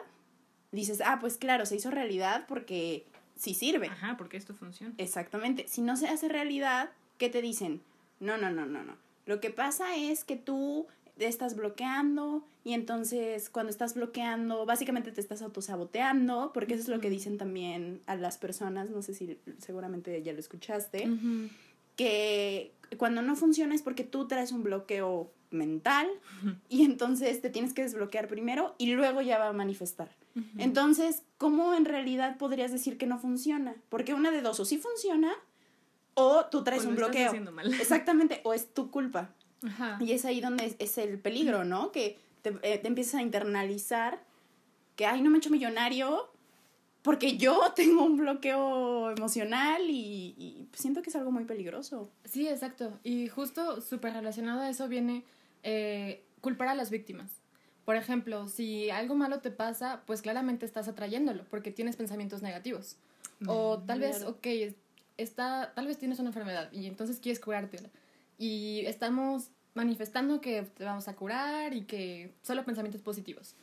dices, 0.71 1.03
ah, 1.05 1.19
pues 1.21 1.37
claro, 1.37 1.67
se 1.67 1.77
hizo 1.77 1.91
realidad 1.91 2.45
porque 2.47 3.07
sí 3.37 3.55
sirve. 3.55 3.89
Ajá, 3.89 4.17
porque 4.17 4.37
esto 4.37 4.55
funciona. 4.55 4.95
Exactamente. 4.99 5.67
Si 5.67 5.81
no 5.83 5.97
se 5.97 6.07
hace 6.07 6.29
realidad, 6.29 6.91
¿qué 7.19 7.29
te 7.29 7.43
dicen? 7.43 7.83
No, 8.21 8.39
no, 8.39 8.51
no, 8.51 8.65
no, 8.67 8.85
no. 8.85 8.97
Lo 9.27 9.41
que 9.41 9.51
pasa 9.51 9.97
es 9.97 10.23
que 10.25 10.37
tú 10.37 10.87
estás 11.19 11.57
bloqueando 11.57 12.45
y 12.65 12.73
entonces 12.73 13.51
cuando 13.51 13.71
estás 13.71 13.95
bloqueando, 13.95 14.67
básicamente 14.67 15.13
te 15.13 15.21
estás 15.21 15.43
autosaboteando, 15.43 16.53
porque 16.53 16.75
eso 16.75 16.83
es 16.83 16.89
lo 16.89 17.01
que 17.01 17.11
dicen 17.11 17.39
también 17.39 18.01
a 18.07 18.17
las 18.17 18.39
personas, 18.39 18.91
no 18.91 19.03
sé 19.03 19.15
si 19.15 19.39
seguramente 19.59 20.23
ya 20.23 20.33
lo 20.33 20.41
escuchaste, 20.41 21.09
que 21.97 22.73
cuando 22.97 23.23
no 23.23 23.37
funciona 23.37 23.75
es 23.75 23.83
porque 23.83 24.05
tú 24.05 24.27
traes 24.27 24.53
un 24.53 24.63
bloqueo 24.63 25.31
mental 25.51 26.09
y 26.69 26.85
entonces 26.85 27.41
te 27.41 27.51
tienes 27.51 27.73
que 27.73 27.83
desbloquear 27.83 28.29
primero 28.29 28.75
y 28.79 28.93
luego 28.93 29.23
ya 29.23 29.39
va 29.39 29.49
a 29.49 29.53
manifestar. 29.53 30.11
Entonces, 30.59 31.23
¿cómo 31.39 31.75
en 31.75 31.85
realidad 31.85 32.39
podrías 32.39 32.73
decir 32.73 32.99
que 32.99 33.07
no 33.07 33.19
funciona? 33.19 33.77
Porque 33.89 34.15
una 34.15 34.33
de 34.33 34.43
dos, 34.43 34.59
o 34.59 34.65
sí 34.65 34.79
funciona 34.79 35.33
o 36.15 36.47
tú 36.47 36.65
traes 36.65 36.85
un 36.85 36.97
bloqueo. 36.97 37.33
Exactamente, 37.81 38.41
o 38.45 38.53
es 38.55 38.73
tu 38.73 38.91
culpa. 38.91 39.31
Y 40.01 40.13
es 40.13 40.25
ahí 40.25 40.41
donde 40.41 40.77
es, 40.79 40.99
el 40.99 41.19
peligro, 41.19 41.65
¿no? 41.65 41.93
Que 41.93 42.19
te, 42.43 42.51
eh, 42.63 42.79
te, 42.79 42.89
empiezas 42.89 43.15
a 43.17 43.23
internalizar 43.23 44.23
que, 44.97 45.07
ay, 45.07 45.23
no 45.23 45.31
me 45.31 45.37
he 45.37 45.39
hecho 45.39 45.51
millonario 45.51 46.29
porque 47.05 47.37
yo 47.37 47.61
tengo 47.77 48.03
un 48.03 48.17
bloqueo 48.17 49.11
emocional 49.11 49.83
y, 49.89 50.67
siento 50.73 51.03
que 51.03 51.11
es 51.11 51.17
algo 51.17 51.31
muy 51.31 51.45
peligroso. 51.45 52.11
Sí, 52.25 52.49
exacto. 52.49 52.99
Y 53.05 53.29
justo 53.29 53.81
súper 53.81 54.15
relacionado 54.15 54.63
a 54.63 54.71
eso 54.71 54.89
viene 54.89 55.23
eh, 55.63 56.25
culpar 56.41 56.69
a 56.69 56.75
las 56.75 56.91
víctimas. 56.91 57.31
Por 57.85 57.97
ejemplo, 57.97 58.49
si 58.49 58.89
algo 58.89 59.15
malo 59.15 59.41
te 59.41 59.51
pasa, 59.51 60.03
pues 60.07 60.23
claramente 60.23 60.65
estás 60.65 60.89
atrayéndolo 60.89 61.45
porque 61.51 61.71
tienes 61.71 61.97
pensamientos 61.97 62.41
negativos. 62.41 62.97
O 63.47 63.79
tal 63.87 64.01
vez, 64.01 64.23
ok, 64.23 64.47
está, 65.19 65.73
tal 65.75 65.87
vez 65.87 65.99
tienes 65.99 66.19
una 66.19 66.31
enfermedad 66.31 66.73
y 66.73 66.87
entonces 66.87 67.21
quieres 67.21 67.39
curártela. 67.39 67.91
Y 68.39 68.85
estamos 68.87 69.51
manifestando 69.75 70.41
que 70.41 70.63
te 70.63 70.85
vamos 70.85 71.09
a 71.09 71.15
curar 71.15 71.75
y 71.75 71.83
que 71.83 72.35
solo 72.43 72.65
pensamientos 72.65 73.03
positivos. 73.03 73.57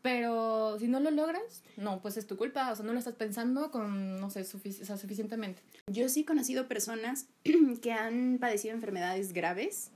Pero 0.00 0.78
si 0.78 0.86
no 0.86 1.00
lo 1.00 1.10
logras, 1.10 1.62
no, 1.76 2.00
pues 2.00 2.16
es 2.16 2.26
tu 2.26 2.36
culpa, 2.36 2.70
o 2.70 2.76
sea, 2.76 2.84
no 2.84 2.92
lo 2.92 2.98
estás 2.98 3.14
pensando 3.14 3.70
con, 3.70 4.20
no 4.20 4.30
sé, 4.30 4.44
suficientemente. 4.44 5.60
Yo 5.88 6.08
sí 6.08 6.20
he 6.20 6.24
conocido 6.24 6.68
personas 6.68 7.26
que 7.82 7.92
han 7.92 8.38
padecido 8.40 8.74
enfermedades 8.74 9.32
graves. 9.32 9.90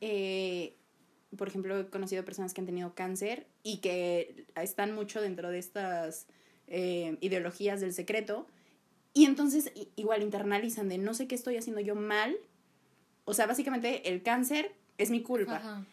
eh, 0.00 0.76
por 1.36 1.46
ejemplo, 1.46 1.78
he 1.78 1.86
conocido 1.86 2.24
personas 2.24 2.52
que 2.52 2.60
han 2.60 2.66
tenido 2.66 2.94
cáncer 2.94 3.46
y 3.62 3.78
que 3.78 4.46
están 4.56 4.92
mucho 4.94 5.20
dentro 5.20 5.50
de 5.50 5.60
estas 5.60 6.26
eh, 6.66 7.16
ideologías 7.20 7.80
del 7.80 7.92
secreto. 7.92 8.48
Y 9.14 9.26
entonces 9.26 9.72
igual 9.94 10.22
internalizan 10.22 10.88
de 10.88 10.98
no 10.98 11.14
sé 11.14 11.28
qué 11.28 11.36
estoy 11.36 11.56
haciendo 11.56 11.80
yo 11.80 11.94
mal. 11.94 12.36
O 13.24 13.34
sea, 13.34 13.46
básicamente 13.46 14.08
el 14.08 14.22
cáncer 14.22 14.72
es 15.02 15.10
mi 15.10 15.22
culpa. 15.22 15.84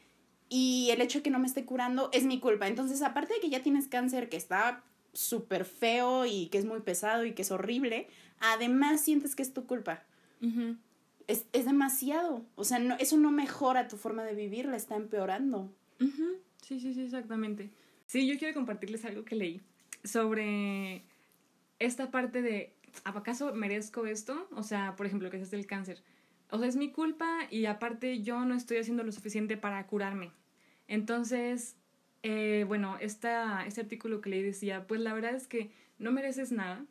Y 0.50 0.90
el 0.92 1.02
hecho 1.02 1.20
de 1.20 1.24
que 1.24 1.30
no 1.30 1.40
me 1.40 1.48
esté 1.48 1.66
curando 1.66 2.10
es 2.14 2.24
mi 2.26 2.40
culpa. 2.40 2.68
Entonces, 2.68 3.02
aparte 3.02 3.34
de 3.34 3.40
que 3.40 3.50
ya 3.50 3.64
tienes 3.64 3.88
cáncer 3.88 4.30
que 4.30 4.38
está 4.38 4.84
súper 5.14 5.66
feo 5.66 6.26
y 6.26 6.48
que 6.48 6.58
es 6.58 6.66
muy 6.66 6.80
pesado 6.82 7.26
y 7.26 7.34
que 7.34 7.42
es 7.42 7.52
horrible, 7.52 8.08
además 8.40 9.02
sientes 9.02 9.36
que 9.36 9.44
es 9.44 9.54
tu 9.54 9.66
culpa. 9.66 10.04
es, 11.28 11.46
es, 11.52 11.66
demasiado. 11.66 12.46
O 12.56 12.64
sea, 12.64 12.80
no, 12.80 12.96
eso 13.00 13.18
no 13.18 13.32
mejora 13.32 13.88
tu 13.88 13.98
forma 13.98 14.24
de 14.24 14.36
vivir, 14.36 14.66
la 14.68 14.78
está 14.78 14.96
empeorando. 14.96 15.74
Sí, 16.62 16.80
sí, 16.80 16.94
sí, 16.94 17.02
exactamente. 17.02 17.70
Sí, 18.06 18.26
yo 18.28 18.38
quiero 18.38 18.54
compartirles 18.54 19.04
algo 19.06 19.26
que 19.26 19.36
leí 19.36 19.62
sobre 20.04 21.04
esta 21.80 22.12
parte 22.12 22.42
de, 22.42 22.74
¿acaso 23.04 23.54
merezco 23.54 24.06
esto? 24.06 24.48
O 24.56 24.64
sea, 24.64 24.96
por 24.96 25.06
ejemplo, 25.06 25.30
que 25.30 25.42
es 25.42 25.52
el 25.52 25.66
cáncer 25.66 26.02
o 26.50 26.60
sea, 26.60 26.68
es 26.68 26.76
mi 26.76 26.92
culpa 26.92 27.40
y 27.50 27.66
aparte 27.66 28.22
yo 28.22 28.46
no 28.46 28.56
estoy 28.56 28.78
haciendo 28.78 29.04
lo 29.04 29.12
suficiente 29.12 29.58
para 29.58 29.86
curarme. 29.88 30.32
Entonces, 30.88 31.76
eh, 32.24 32.66
bueno, 32.68 32.98
esta, 33.00 33.66
este 33.66 33.82
artículo 33.82 34.22
que 34.22 34.30
leí 34.30 34.42
decía, 34.42 34.88
pues 34.88 35.02
la 35.02 35.14
verdad 35.14 35.36
es 35.36 35.48
que 35.48 35.72
no 36.00 36.12
mereces 36.12 36.52
nada 36.52 36.86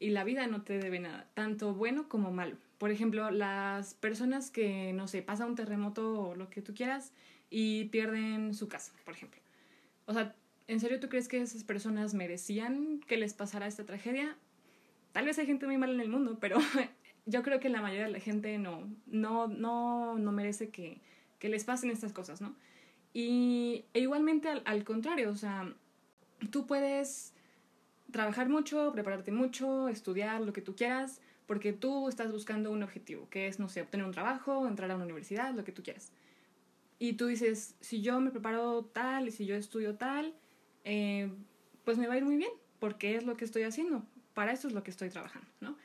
y 0.00 0.10
la 0.10 0.24
vida 0.24 0.46
no 0.46 0.62
te 0.62 0.78
debe 0.78 1.00
nada, 1.00 1.28
tanto 1.34 1.74
bueno 1.74 2.08
como 2.08 2.30
malo. 2.32 2.56
Por 2.78 2.90
ejemplo, 2.90 3.30
las 3.30 3.94
personas 3.94 4.50
que, 4.50 4.92
no 4.92 5.08
sé, 5.08 5.22
pasa 5.22 5.46
un 5.46 5.56
terremoto 5.56 6.20
o 6.20 6.34
lo 6.36 6.48
que 6.50 6.62
tú 6.62 6.74
quieras 6.74 7.12
y 7.50 7.86
pierden 7.86 8.54
su 8.54 8.68
casa, 8.68 8.92
por 9.04 9.14
ejemplo. 9.14 9.40
O 10.06 10.12
sea, 10.12 10.34
¿en 10.68 10.80
serio 10.80 11.00
tú 11.00 11.08
crees 11.08 11.28
que 11.28 11.40
esas 11.40 11.64
personas 11.64 12.14
merecían 12.14 13.00
que 13.06 13.16
les 13.16 13.34
pasara 13.34 13.66
esta 13.66 13.84
tragedia? 13.84 14.36
Tal 15.12 15.24
vez 15.24 15.38
hay 15.38 15.46
gente 15.46 15.66
muy 15.66 15.78
mala 15.78 15.94
en 15.94 16.00
el 16.00 16.08
mundo, 16.08 16.38
pero 16.40 16.58
yo 17.26 17.42
creo 17.42 17.60
que 17.60 17.68
la 17.68 17.82
mayoría 17.82 18.06
de 18.06 18.12
la 18.12 18.20
gente 18.20 18.58
no, 18.58 18.88
no, 19.06 19.48
no, 19.48 20.18
no 20.18 20.32
merece 20.32 20.70
que, 20.70 21.00
que 21.38 21.48
les 21.48 21.64
pasen 21.64 21.90
estas 21.90 22.12
cosas, 22.12 22.40
¿no? 22.40 22.56
Y 23.12 23.84
e 23.94 24.00
igualmente 24.00 24.48
al, 24.48 24.62
al, 24.64 24.84
contrario, 24.84 25.30
o 25.30 25.36
sea, 25.36 25.74
tú 26.50 26.66
puedes 26.66 27.34
trabajar 28.10 28.48
mucho, 28.48 28.92
prepararte 28.92 29.32
mucho, 29.32 29.88
estudiar 29.88 30.40
lo 30.40 30.52
que 30.52 30.62
tú 30.62 30.74
quieras, 30.74 31.20
porque 31.46 31.72
tú 31.72 32.08
estás 32.08 32.30
buscando 32.30 32.70
un 32.70 32.82
objetivo, 32.82 33.28
que 33.30 33.48
es, 33.48 33.58
no 33.58 33.68
sé, 33.68 33.82
obtener 33.82 34.06
un 34.06 34.12
trabajo, 34.12 34.66
entrar 34.66 34.90
a 34.90 34.96
una 34.96 35.04
universidad, 35.04 35.54
lo 35.54 35.64
que 35.64 35.72
tú 35.72 35.82
quieras. 35.82 36.12
Y 36.98 37.14
tú 37.14 37.26
dices, 37.26 37.76
si 37.80 38.02
yo 38.02 38.20
me 38.20 38.30
preparo 38.30 38.84
tal 38.84 39.28
y 39.28 39.30
si 39.30 39.46
yo 39.46 39.54
estudio 39.54 39.96
tal, 39.96 40.34
eh, 40.84 41.30
pues 41.84 41.96
me 41.96 42.06
va 42.06 42.14
a 42.14 42.16
ir 42.18 42.24
muy 42.24 42.36
bien, 42.36 42.50
porque 42.78 43.16
es 43.16 43.24
lo 43.24 43.36
que 43.36 43.44
estoy 43.44 43.62
haciendo, 43.62 44.04
para 44.34 44.52
eso 44.52 44.68
es 44.68 44.74
lo 44.74 44.82
que 44.82 44.90
estoy 44.90 45.08
trabajando, 45.08 45.48
¿no? 45.60 45.76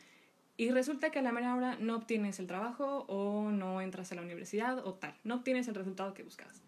Y 0.56 0.70
resulta 0.70 1.10
que 1.10 1.20
a 1.20 1.22
la 1.24 1.32
mera 1.32 1.56
hora 1.56 1.78
no 1.80 1.96
obtienes 1.96 2.40
el 2.40 2.48
trabajo 2.48 3.06
o 3.08 3.50
no 3.50 3.82
entras 3.82 4.12
a 4.12 4.16
la 4.16 4.22
universidad 4.22 4.86
o 4.86 4.94
tal, 4.94 5.16
no 5.24 5.36
obtienes 5.36 5.68
el 5.68 5.76
resultado 5.76 6.14
que 6.14 6.24
buscabas. 6.24 6.62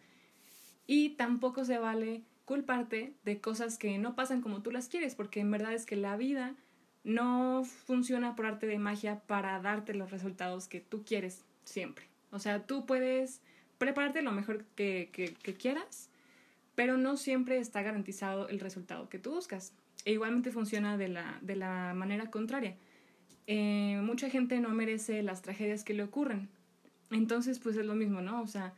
Y 0.88 1.10
tampoco 1.12 1.66
se 1.66 1.78
vale 1.78 2.24
culparte 2.46 3.14
de 3.24 3.40
cosas 3.40 3.78
que 3.78 3.98
no 3.98 4.16
pasan 4.16 4.42
como 4.42 4.62
tú 4.62 4.72
las 4.72 4.88
quieres, 4.88 5.16
porque 5.16 5.40
en 5.40 5.52
verdad 5.52 5.74
es 5.74 5.86
que 5.86 5.96
la 5.96 6.18
vida 6.18 6.56
no 7.04 7.64
funciona 7.64 8.36
por 8.36 8.48
arte 8.48 8.66
de 8.66 8.80
magia 8.80 9.20
para 9.28 9.60
darte 9.62 9.94
los 9.94 10.12
resultados 10.12 10.68
que 10.68 10.80
tú 10.80 11.04
quieres 11.04 11.44
siempre. 11.64 12.06
O 12.32 12.40
sea, 12.40 12.66
tú 12.66 12.86
puedes 12.86 13.42
prepararte 13.78 14.24
lo 14.24 14.32
mejor 14.32 14.66
que, 14.76 15.10
que 15.12 15.54
quieras, 15.54 16.10
pero 16.74 16.98
no 16.98 17.18
siempre 17.18 17.60
está 17.60 17.84
garantizado 17.84 18.48
el 18.50 18.60
resultado 18.60 19.10
que 19.10 19.20
tú 19.20 19.32
buscas. 19.32 19.74
E 20.06 20.12
igualmente 20.12 20.52
funciona 20.52 20.98
de 20.98 21.08
la, 21.08 21.40
de 21.42 21.56
la 21.56 21.94
manera 21.96 22.30
contraria 22.30 22.76
eh, 23.48 24.00
mucha 24.02 24.30
gente 24.30 24.60
no 24.60 24.70
merece 24.70 25.22
las 25.24 25.42
tragedias 25.42 25.84
que 25.84 25.94
le 25.94 26.04
ocurren. 26.04 26.50
Entonces, 27.12 27.60
pues 27.60 27.76
es 27.78 27.86
lo 27.86 27.96
mismo, 27.96 28.22
¿no? 28.22 28.42
O 28.42 28.48
sea, 28.48 28.74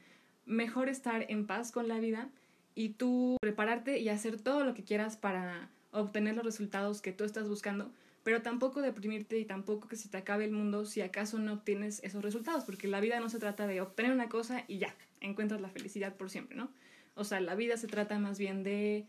mejor 0.45 0.89
estar 0.89 1.25
en 1.29 1.45
paz 1.45 1.71
con 1.71 1.87
la 1.87 1.99
vida 1.99 2.29
y 2.75 2.89
tú 2.89 3.37
prepararte 3.41 3.99
y 3.99 4.09
hacer 4.09 4.39
todo 4.39 4.63
lo 4.63 4.73
que 4.73 4.83
quieras 4.83 5.17
para 5.17 5.69
obtener 5.91 6.35
los 6.35 6.45
resultados 6.45 7.01
que 7.01 7.11
tú 7.11 7.23
estás 7.23 7.47
buscando, 7.47 7.91
pero 8.23 8.41
tampoco 8.41 8.81
deprimirte 8.81 9.39
y 9.39 9.45
tampoco 9.45 9.87
que 9.87 9.95
se 9.95 10.09
te 10.09 10.17
acabe 10.17 10.45
el 10.45 10.51
mundo 10.51 10.85
si 10.85 11.01
acaso 11.01 11.39
no 11.39 11.53
obtienes 11.53 12.01
esos 12.03 12.23
resultados, 12.23 12.65
porque 12.65 12.87
la 12.87 12.99
vida 12.99 13.19
no 13.19 13.29
se 13.29 13.39
trata 13.39 13.67
de 13.67 13.81
obtener 13.81 14.11
una 14.11 14.29
cosa 14.29 14.63
y 14.67 14.77
ya, 14.79 14.93
encuentras 15.21 15.61
la 15.61 15.69
felicidad 15.69 16.15
por 16.15 16.29
siempre, 16.29 16.57
¿no? 16.57 16.69
O 17.15 17.23
sea, 17.23 17.39
la 17.39 17.55
vida 17.55 17.77
se 17.77 17.87
trata 17.87 18.19
más 18.19 18.37
bien 18.37 18.63
de 18.63 19.05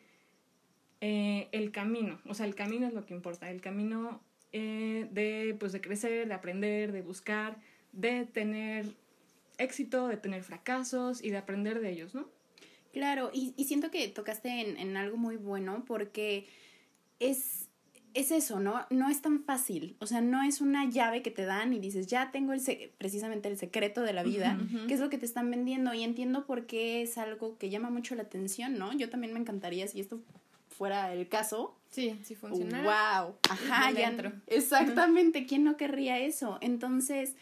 eh, 1.01 1.49
el 1.53 1.73
camino, 1.73 2.21
o 2.27 2.35
sea, 2.35 2.47
el 2.47 2.55
camino 2.55 2.87
es 2.87 2.95
lo 2.95 3.05
que 3.05 3.15
importa, 3.15 3.51
el 3.51 3.61
camino 3.61 4.23
eh, 4.53 5.09
de, 5.11 5.57
pues, 5.59 5.73
de 5.73 5.81
crecer, 5.81 6.29
de 6.29 6.35
aprender, 6.35 6.93
de 6.93 7.03
buscar, 7.03 7.59
de 7.93 8.25
tener 8.25 8.87
éxito, 9.59 10.09
de 10.09 10.17
tener 10.17 10.43
fracasos 10.43 11.23
y 11.23 11.31
de 11.31 11.37
aprender 11.37 11.81
de 11.81 11.91
ellos, 11.91 12.15
¿no? 12.15 12.29
Claro, 12.93 13.31
y, 13.33 13.53
y 13.57 13.65
siento 13.65 13.91
que 13.91 14.09
tocaste 14.09 14.49
en, 14.49 14.77
en, 14.79 14.97
algo 14.97 15.17
muy 15.17 15.37
bueno 15.37 15.85
porque 15.87 16.47
es, 17.21 17.69
es 18.15 18.31
eso, 18.31 18.61
¿no? 18.61 18.87
No 18.91 19.11
es 19.11 19.21
tan 19.21 19.45
fácil, 19.45 19.97
o 20.01 20.07
sea, 20.07 20.21
no 20.21 20.43
es 20.43 20.61
una 20.61 20.89
llave 20.89 21.23
que 21.23 21.31
te 21.31 21.45
dan 21.45 21.75
y 21.75 21.79
dices, 21.79 22.07
ya 22.07 22.31
tengo 22.31 22.55
el 22.55 22.63
precisamente 22.97 23.49
el 23.49 23.59
secreto 23.59 24.03
de 24.03 24.15
la 24.15 24.23
vida, 24.23 24.59
que 24.87 24.95
es 24.95 25.01
lo 25.01 25.11
que 25.11 25.19
te 25.19 25.27
están 25.27 25.51
vendiendo 25.51 25.93
y 25.93 26.03
entiendo 26.03 26.47
por 26.47 26.67
qué 26.67 27.03
es 27.03 27.19
algo 27.19 27.59
que 27.59 27.69
llama 27.69 27.91
mucho 27.91 28.15
la 28.15 28.23
atención, 28.23 28.79
¿no? 28.79 28.93
Yo 28.97 29.11
también 29.11 29.35
me 29.35 29.41
encantaría, 29.41 29.87
si 29.87 30.01
esto 30.01 30.21
fuera 30.79 31.13
el 31.13 31.29
caso. 31.29 31.75
Sí, 31.91 32.19
si 32.25 32.37
funcionara. 32.37 32.85
¡Wow! 33.25 33.37
Ajá, 33.51 33.91
ya. 33.91 34.15
Exactamente, 34.47 35.45
¿quién 35.47 35.65
no 35.65 35.77
querría 35.77 36.19
eso? 36.21 36.59
Entonces, 36.61 37.35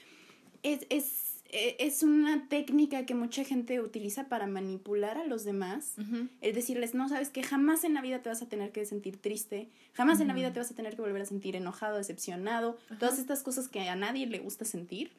es, 0.63 0.87
es, 0.89 1.43
es, 1.51 2.03
una 2.03 2.49
técnica 2.49 3.05
que 3.05 3.15
mucha 3.15 3.45
gente 3.45 3.81
utiliza 3.81 4.29
para 4.29 4.47
manipular 4.47 5.19
a 5.19 5.27
los 5.27 5.45
demás. 5.45 5.95
Es 6.41 6.55
decirles, 6.55 6.95
no, 6.95 7.09
sabes 7.09 7.29
que 7.29 7.43
jamás 7.43 7.85
en 7.85 7.95
la 7.95 8.01
vida 8.01 8.23
te 8.23 8.31
vas 8.31 8.41
a 8.43 8.49
tener 8.49 8.73
que 8.73 8.87
sentir 8.87 9.21
triste, 9.21 9.69
jamás 9.93 10.21
en 10.21 10.29
la 10.29 10.35
vida 10.35 10.53
te 10.53 10.59
vas 10.59 10.71
a 10.71 10.75
tener 10.75 10.97
que 10.97 11.03
volver 11.03 11.23
a 11.23 11.27
sentir 11.27 11.55
enojado, 11.55 11.99
decepcionado, 11.99 12.79
todas 12.99 13.19
estas 13.19 13.43
cosas 13.43 13.69
que 13.69 13.89
a 13.89 13.97
nadie 13.97 14.27
le 14.27 14.39
gusta 14.39 14.65
sentir. 14.65 15.13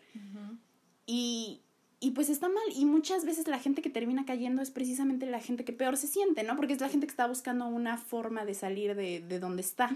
Y, 1.06 1.62
y 2.00 2.12
pues 2.12 2.30
está 2.30 2.48
mal. 2.48 2.64
Y 2.76 2.86
muchas 2.86 3.26
veces 3.26 3.48
la 3.48 3.60
gente 3.60 3.82
que 3.82 3.90
termina 3.90 4.26
cayendo 4.26 4.62
es 4.62 4.72
precisamente 4.72 5.26
la 5.26 5.40
gente 5.40 5.66
que 5.66 5.74
peor 5.74 5.98
se 5.98 6.08
siente, 6.08 6.44
¿no? 6.44 6.56
Porque 6.56 6.74
es 6.74 6.82
la 6.82 6.90
gente 6.90 7.08
que 7.08 7.12
está 7.12 7.28
buscando 7.28 7.68
una 7.68 7.98
forma 7.98 8.46
de 8.46 8.54
salir 8.54 8.96
de, 8.96 9.22
de 9.22 9.40
donde 9.40 9.62
está. 9.62 9.90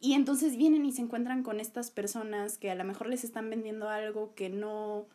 Y 0.00 0.14
entonces 0.14 0.56
vienen 0.56 0.86
y 0.86 0.92
se 0.92 1.02
encuentran 1.02 1.42
con 1.42 1.60
estas 1.60 1.90
personas 1.90 2.56
que 2.56 2.70
a 2.70 2.74
lo 2.74 2.84
mejor 2.84 3.08
les 3.08 3.22
están 3.22 3.50
vendiendo 3.50 3.90
algo 3.90 4.34
que 4.34 4.48
no, 4.48 5.06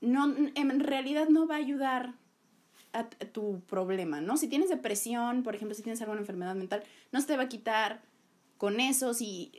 no 0.00 0.34
en 0.54 0.80
realidad 0.80 1.28
no 1.28 1.46
va 1.46 1.56
a 1.56 1.58
ayudar 1.58 2.14
a, 2.94 3.04
tu 3.04 3.60
problema, 3.68 4.22
¿no? 4.22 4.38
Si 4.38 4.48
tienes 4.48 4.70
depresión, 4.70 5.42
por 5.42 5.54
ejemplo, 5.54 5.74
si 5.74 5.82
tienes 5.82 6.00
alguna 6.00 6.20
enfermedad 6.20 6.54
mental, 6.54 6.82
no 7.12 7.20
se 7.20 7.26
te 7.26 7.36
va 7.36 7.42
a 7.42 7.48
quitar 7.48 8.00
con 8.56 8.80
eso. 8.80 9.12
Si 9.12 9.52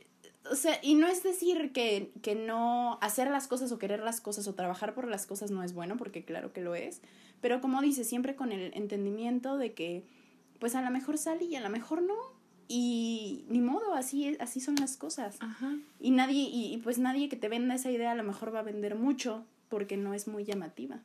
o 0.50 0.54
sea, 0.54 0.78
y 0.82 0.94
no 0.94 1.06
es 1.06 1.22
decir 1.22 1.72
que, 1.72 2.12
que 2.22 2.34
no 2.34 2.98
hacer 3.00 3.30
las 3.30 3.48
cosas 3.48 3.72
o 3.72 3.78
querer 3.78 4.00
las 4.00 4.20
cosas 4.20 4.46
o 4.48 4.54
trabajar 4.54 4.94
por 4.94 5.08
las 5.08 5.26
cosas 5.26 5.50
no 5.50 5.62
es 5.62 5.74
bueno, 5.74 5.96
porque 5.96 6.24
claro 6.24 6.52
que 6.52 6.60
lo 6.60 6.74
es, 6.74 7.00
pero 7.40 7.60
como 7.60 7.80
dice, 7.82 8.04
siempre 8.04 8.34
con 8.34 8.52
el 8.52 8.72
entendimiento 8.74 9.56
de 9.56 9.72
que 9.74 10.04
pues 10.58 10.74
a 10.74 10.82
lo 10.82 10.90
mejor 10.90 11.18
sale 11.18 11.44
y 11.44 11.56
a 11.56 11.60
lo 11.60 11.70
mejor 11.70 12.02
no. 12.02 12.16
Y 12.70 13.46
ni 13.48 13.60
modo, 13.60 13.94
así, 13.94 14.36
así 14.40 14.60
son 14.60 14.74
las 14.76 14.98
cosas. 14.98 15.38
Ajá. 15.40 15.78
Y 16.00 16.10
nadie, 16.10 16.42
y, 16.42 16.74
y 16.74 16.76
pues 16.78 16.98
nadie 16.98 17.30
que 17.30 17.36
te 17.36 17.48
venda 17.48 17.74
esa 17.74 17.90
idea 17.90 18.12
a 18.12 18.14
lo 18.14 18.24
mejor 18.24 18.54
va 18.54 18.58
a 18.58 18.62
vender 18.62 18.94
mucho 18.94 19.46
porque 19.70 19.96
no 19.96 20.12
es 20.12 20.28
muy 20.28 20.44
llamativa. 20.44 21.00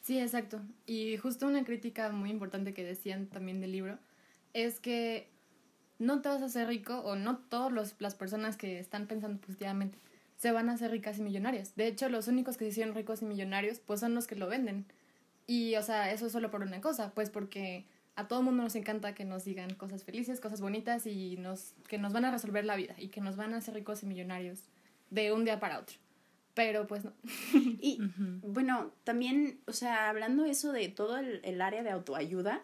Sí, 0.00 0.18
exacto. 0.18 0.60
Y 0.86 1.16
justo 1.16 1.46
una 1.46 1.64
crítica 1.64 2.10
muy 2.10 2.30
importante 2.30 2.74
que 2.74 2.84
decían 2.84 3.26
también 3.26 3.60
del 3.60 3.72
libro 3.72 3.98
es 4.52 4.80
que 4.80 5.28
no 5.98 6.20
te 6.20 6.28
vas 6.28 6.42
a 6.42 6.46
hacer 6.46 6.68
rico 6.68 6.98
o 7.00 7.16
no 7.16 7.38
todas 7.38 7.94
las 7.98 8.14
personas 8.14 8.56
que 8.56 8.78
están 8.78 9.06
pensando 9.06 9.40
positivamente 9.40 9.98
se 10.36 10.52
van 10.52 10.68
a 10.68 10.72
hacer 10.72 10.90
ricas 10.90 11.18
y 11.18 11.22
millonarias. 11.22 11.76
De 11.76 11.86
hecho, 11.86 12.08
los 12.08 12.28
únicos 12.28 12.56
que 12.56 12.64
se 12.64 12.70
hicieron 12.70 12.94
ricos 12.94 13.22
y 13.22 13.24
millonarios 13.24 13.80
pues 13.80 14.00
son 14.00 14.14
los 14.14 14.26
que 14.26 14.34
lo 14.34 14.48
venden. 14.48 14.84
Y, 15.46 15.76
o 15.76 15.82
sea, 15.82 16.12
eso 16.12 16.26
es 16.26 16.32
solo 16.32 16.50
por 16.50 16.62
una 16.62 16.80
cosa, 16.80 17.12
pues 17.14 17.30
porque 17.30 17.84
a 18.16 18.28
todo 18.28 18.42
mundo 18.42 18.62
nos 18.62 18.74
encanta 18.76 19.14
que 19.14 19.24
nos 19.24 19.44
digan 19.44 19.74
cosas 19.74 20.04
felices, 20.04 20.40
cosas 20.40 20.60
bonitas 20.60 21.06
y 21.06 21.36
nos, 21.36 21.74
que 21.88 21.98
nos 21.98 22.12
van 22.12 22.24
a 22.24 22.30
resolver 22.30 22.64
la 22.64 22.76
vida 22.76 22.94
y 22.98 23.08
que 23.08 23.20
nos 23.20 23.36
van 23.36 23.54
a 23.54 23.58
hacer 23.58 23.74
ricos 23.74 24.02
y 24.02 24.06
millonarios 24.06 24.60
de 25.10 25.32
un 25.32 25.44
día 25.44 25.60
para 25.60 25.78
otro 25.78 26.03
pero 26.54 26.86
pues 26.86 27.04
no. 27.04 27.12
y 27.80 27.98
bueno, 28.42 28.92
también, 29.02 29.60
o 29.66 29.72
sea, 29.72 30.08
hablando 30.08 30.44
eso 30.44 30.72
de 30.72 30.88
todo 30.88 31.18
el, 31.18 31.60
área 31.60 31.82
de 31.82 31.90
autoayuda, 31.90 32.62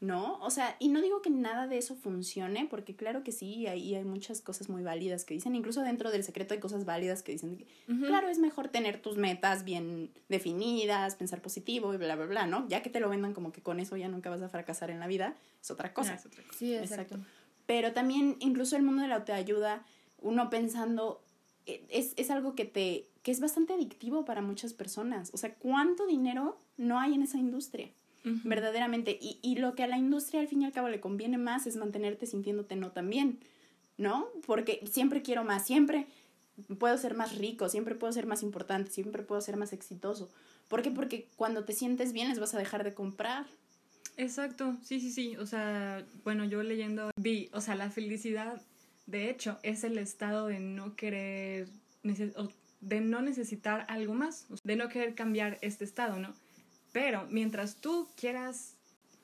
¿no? 0.00 0.38
O 0.40 0.50
sea, 0.50 0.76
y 0.78 0.88
no 0.88 1.02
digo 1.02 1.20
que 1.20 1.30
nada 1.30 1.66
de 1.66 1.76
eso 1.76 1.94
funcione, 1.94 2.66
porque 2.70 2.96
claro 2.96 3.22
que 3.22 3.32
sí, 3.32 3.66
ahí 3.66 3.94
hay 3.94 4.04
muchas 4.04 4.40
cosas 4.40 4.68
muy 4.68 4.82
válidas 4.82 5.24
que 5.24 5.34
dicen, 5.34 5.54
incluso 5.54 5.82
dentro 5.82 6.10
del 6.10 6.24
secreto 6.24 6.54
hay 6.54 6.60
cosas 6.60 6.84
válidas 6.84 7.22
que 7.22 7.32
dicen, 7.32 7.58
que, 7.58 7.66
claro, 8.06 8.28
es 8.28 8.38
mejor 8.38 8.68
tener 8.68 9.02
tus 9.02 9.18
metas 9.18 9.64
bien 9.64 10.10
definidas, 10.28 11.14
pensar 11.14 11.42
positivo 11.42 11.92
y 11.92 11.98
bla, 11.98 12.16
bla, 12.16 12.26
bla, 12.26 12.46
¿no? 12.46 12.66
Ya 12.68 12.82
que 12.82 12.90
te 12.90 13.00
lo 13.00 13.10
vendan 13.10 13.34
como 13.34 13.52
que 13.52 13.60
con 13.60 13.78
eso 13.78 13.96
ya 13.96 14.08
nunca 14.08 14.30
vas 14.30 14.40
a 14.40 14.48
fracasar 14.48 14.90
en 14.90 15.00
la 15.00 15.06
vida, 15.06 15.36
es 15.60 15.70
otra 15.70 15.92
cosa. 15.92 16.14
es 16.14 16.24
otra 16.24 16.42
cosa. 16.42 16.58
Sí, 16.58 16.74
exacto. 16.74 17.18
Pero 17.66 17.92
también, 17.92 18.36
incluso 18.40 18.76
el 18.76 18.82
mundo 18.82 19.02
de 19.02 19.08
la 19.08 19.16
autoayuda, 19.16 19.84
uno 20.22 20.48
pensando, 20.48 21.22
e, 21.66 21.84
es, 21.90 22.14
es 22.16 22.30
algo 22.30 22.54
que 22.54 22.64
te 22.64 23.08
que 23.28 23.32
es 23.32 23.40
bastante 23.40 23.74
adictivo 23.74 24.24
para 24.24 24.40
muchas 24.40 24.72
personas. 24.72 25.28
O 25.34 25.36
sea, 25.36 25.52
¿cuánto 25.56 26.06
dinero 26.06 26.58
no 26.78 26.98
hay 26.98 27.12
en 27.12 27.20
esa 27.20 27.36
industria? 27.36 27.90
Verdaderamente. 28.24 29.18
Y, 29.20 29.38
y 29.42 29.56
lo 29.56 29.74
que 29.74 29.82
a 29.82 29.86
la 29.86 29.98
industria 29.98 30.40
al 30.40 30.48
fin 30.48 30.62
y 30.62 30.64
al 30.64 30.72
cabo 30.72 30.88
le 30.88 30.98
conviene 30.98 31.36
más 31.36 31.66
es 31.66 31.76
mantenerte 31.76 32.24
sintiéndote 32.24 32.74
no 32.74 32.90
tan 32.90 33.10
bien, 33.10 33.38
¿no? 33.98 34.28
Porque 34.46 34.82
siempre 34.90 35.20
quiero 35.20 35.44
más, 35.44 35.66
siempre 35.66 36.06
puedo 36.78 36.96
ser 36.96 37.14
más 37.14 37.36
rico, 37.36 37.68
siempre 37.68 37.94
puedo 37.94 38.14
ser 38.14 38.24
más 38.24 38.42
importante, 38.42 38.90
siempre 38.90 39.22
puedo 39.22 39.42
ser 39.42 39.58
más 39.58 39.74
exitoso. 39.74 40.30
¿Por 40.66 40.80
qué? 40.80 40.90
Porque 40.90 41.28
cuando 41.36 41.66
te 41.66 41.74
sientes 41.74 42.14
bien 42.14 42.30
les 42.30 42.40
vas 42.40 42.54
a 42.54 42.58
dejar 42.58 42.82
de 42.82 42.94
comprar. 42.94 43.44
Exacto, 44.16 44.74
sí, 44.82 45.00
sí, 45.00 45.12
sí. 45.12 45.36
O 45.36 45.44
sea, 45.44 46.02
bueno, 46.24 46.46
yo 46.46 46.62
leyendo 46.62 47.10
vi, 47.16 47.50
o 47.52 47.60
sea, 47.60 47.74
la 47.74 47.90
felicidad, 47.90 48.62
de 49.04 49.28
hecho, 49.28 49.58
es 49.62 49.84
el 49.84 49.98
estado 49.98 50.46
de 50.46 50.60
no 50.60 50.96
querer, 50.96 51.68
de 52.80 53.00
no 53.00 53.22
necesitar 53.22 53.84
algo 53.88 54.14
más, 54.14 54.46
de 54.62 54.76
no 54.76 54.88
querer 54.88 55.14
cambiar 55.14 55.58
este 55.62 55.84
estado, 55.84 56.18
¿no? 56.18 56.34
Pero 56.92 57.26
mientras 57.30 57.76
tú 57.76 58.08
quieras 58.16 58.76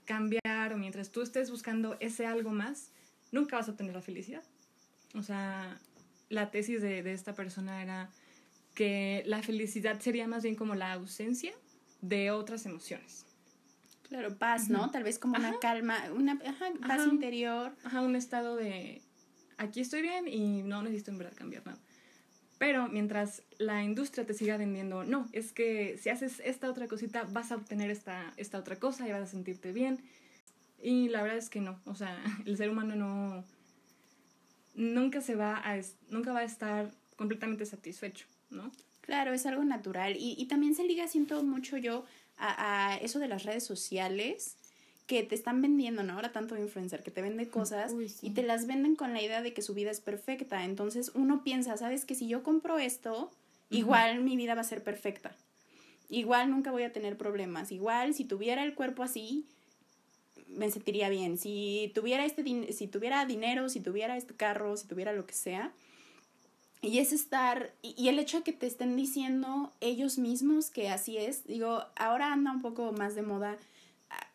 cambiar 0.05 0.73
o 0.73 0.77
mientras 0.77 1.11
tú 1.11 1.23
estés 1.23 1.51
buscando 1.51 1.97
ese 2.01 2.27
algo 2.27 2.51
más, 2.51 2.91
nunca 3.33 3.57
vas 3.57 3.69
a 3.69 3.73
obtener 3.73 3.95
la 3.95 4.03
felicidad. 4.03 4.43
O 5.15 5.23
sea, 5.23 5.79
la 6.29 6.51
tesis 6.51 6.83
de, 6.83 7.13
esta 7.13 7.35
persona 7.35 7.83
era 7.83 8.11
que 8.75 9.23
la 9.27 9.43
felicidad 9.43 10.01
sería 10.01 10.27
más 10.27 10.43
bien 10.43 10.57
como 10.57 10.75
la 10.75 10.93
ausencia 10.93 11.53
de 12.01 12.31
otras 12.31 12.67
emociones. 12.67 13.25
Claro, 14.09 14.37
paz, 14.37 14.69
¿no? 14.69 14.91
Tal 14.91 15.05
vez 15.05 15.19
como 15.19 15.37
una 15.39 15.59
calma, 15.59 15.99
una 16.15 16.39
paz 16.87 17.07
interior. 17.07 17.75
Ajá, 17.85 18.03
un 18.03 18.17
estado 18.17 18.57
de 18.57 19.01
aquí 19.57 19.81
estoy 19.81 20.03
bien 20.03 20.29
y 20.29 20.63
no 20.63 20.83
necesito 20.83 21.11
en 21.11 21.19
verdad 21.19 21.35
cambiar 21.35 21.65
nada. 21.65 21.79
Pero 22.65 22.89
mientras 22.89 23.43
la 23.59 23.85
industria 23.85 24.25
te 24.25 24.33
siga 24.33 24.57
vendiendo, 24.57 25.05
no, 25.05 25.29
es 25.33 25.53
que 25.53 25.99
si 26.01 26.09
haces 26.09 26.41
esta 26.43 26.71
otra 26.71 26.89
cosita 26.89 27.29
vas 27.31 27.53
a 27.53 27.57
obtener 27.57 27.91
esta, 27.91 28.33
esta 28.39 28.59
otra 28.59 28.77
cosa 28.77 29.07
y 29.07 29.13
vas 29.13 29.21
a 29.21 29.27
sentirte 29.27 29.71
bien. 29.71 29.99
Y 30.83 31.11
la 31.11 31.23
verdad 31.23 31.37
es 31.37 31.51
que 31.51 31.61
no, 31.61 31.79
o 31.85 31.95
sea, 31.95 32.19
el 32.47 32.57
ser 32.57 32.71
humano 32.71 32.97
no, 32.97 33.45
nunca 34.75 35.21
se 35.21 35.35
va 35.35 35.59
a, 35.63 35.79
nunca 36.09 36.33
va 36.33 36.39
a 36.39 36.45
estar 36.45 36.91
completamente 37.17 37.67
satisfecho, 37.67 38.25
¿no? 38.49 38.73
Claro, 39.03 39.35
es 39.35 39.45
algo 39.45 39.63
natural. 39.63 40.17
Y, 40.17 40.35
y 40.39 40.47
también 40.47 40.75
se 40.75 40.85
liga, 40.85 41.07
siento 41.07 41.43
mucho 41.43 41.77
yo, 41.77 42.07
a, 42.39 42.93
a 42.93 42.97
eso 42.97 43.19
de 43.19 43.29
las 43.29 43.43
redes 43.43 43.65
sociales 43.65 44.57
que 45.07 45.23
te 45.23 45.35
están 45.35 45.61
vendiendo, 45.61 46.03
¿no? 46.03 46.15
Ahora 46.15 46.33
tanto 46.33 46.57
influencer 46.57 47.03
que 47.03 47.11
te 47.11 47.21
vende 47.21 47.49
cosas 47.49 47.93
y 48.23 48.31
te 48.31 48.43
las 48.43 48.67
venden 48.67 48.97
con 48.97 49.13
la 49.13 49.21
idea 49.21 49.43
de 49.43 49.53
que 49.53 49.63
su 49.63 49.75
vida 49.75 49.91
es 49.91 50.01
perfecta. 50.01 50.65
Entonces 50.65 51.13
uno 51.15 51.43
piensa, 51.45 51.77
¿sabes? 51.77 52.05
Que 52.05 52.15
si 52.15 52.27
yo 52.27 52.43
compro 52.43 52.79
esto, 52.79 53.31
igual 53.71 54.23
mi 54.23 54.37
vida 54.37 54.55
va 54.55 54.63
a 54.63 54.65
ser 54.65 54.83
perfecta. 54.83 55.37
Igual 56.09 56.51
nunca 56.51 56.71
voy 56.71 56.85
a 56.85 56.93
tener 56.93 57.19
problemas. 57.19 57.71
Igual 57.71 58.15
si 58.15 58.25
tuviera 58.25 58.65
el 58.65 58.75
cuerpo 58.75 59.03
así, 59.03 59.45
me 60.49 60.71
sentiría 60.71 61.11
bien. 61.11 61.37
Si 61.37 61.93
tuviera, 61.95 62.25
este 62.25 62.73
si 62.73 62.87
tuviera 62.87 63.27
dinero, 63.27 63.69
si 63.69 63.81
tuviera 63.81 64.17
este 64.17 64.35
carro, 64.35 64.77
si 64.77 64.87
tuviera 64.87 65.13
lo 65.13 65.27
que 65.27 65.35
sea. 65.35 65.73
Y 66.81 66.99
es 66.99 67.13
estar, 67.13 67.73
y, 67.83 67.95
y 67.97 68.09
el 68.09 68.19
hecho 68.19 68.39
de 68.39 68.45
que 68.45 68.53
te 68.53 68.67
estén 68.67 68.95
diciendo 68.97 69.73
ellos 69.81 70.19
mismos 70.19 70.71
que 70.71 70.91
así 70.91 71.17
es, 71.17 71.47
digo, 71.47 71.83
ahora 71.97 72.33
anda 72.33 72.53
un 72.53 72.61
poco 72.61 72.93
más 72.93 73.15
de 73.15 73.23
moda 73.23 73.57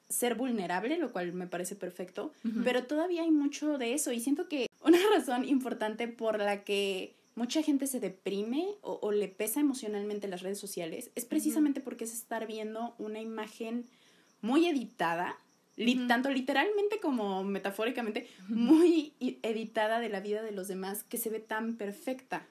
ser 0.09 0.35
vulnerable, 0.35 0.97
lo 0.97 1.11
cual 1.11 1.33
me 1.33 1.47
parece 1.47 1.75
perfecto, 1.75 2.33
pero 2.63 2.83
todavía 2.83 3.21
hay 3.21 3.31
mucho 3.31 3.77
de 3.77 3.93
eso 3.93 4.11
y 4.11 4.19
siento 4.19 4.49
que 4.49 4.67
una 4.83 4.97
razón 5.15 5.47
importante 5.47 6.07
por 6.07 6.39
la 6.39 6.63
que 6.63 7.15
mucha 7.35 7.61
gente 7.61 7.87
se 7.87 7.99
deprime 7.99 8.67
o, 8.81 9.11
le 9.11 9.29
pesa 9.29 9.61
emocionalmente 9.61 10.27
las 10.27 10.41
redes 10.41 10.59
sociales 10.59 11.09
es 11.15 11.25
precisamente 11.25 11.79
porque 11.79 12.03
es 12.03 12.13
estar 12.13 12.45
viendo 12.47 12.95
una 12.97 13.21
imagen 13.21 13.85
muy 14.41 14.67
editada, 14.67 15.37
tanto 16.07 16.29
literalmente 16.31 16.99
como 16.99 17.43
metafóricamente, 17.43 18.27
muy 18.49 19.13
editada 19.19 19.99
de 19.99 20.09
la 20.09 20.19
vida 20.19 20.41
de 20.41 20.51
los 20.51 20.67
demás 20.67 21.03
que 21.03 21.17
se 21.17 21.29
ve 21.29 21.39
tan 21.39 21.75
perfecta. 21.77 22.45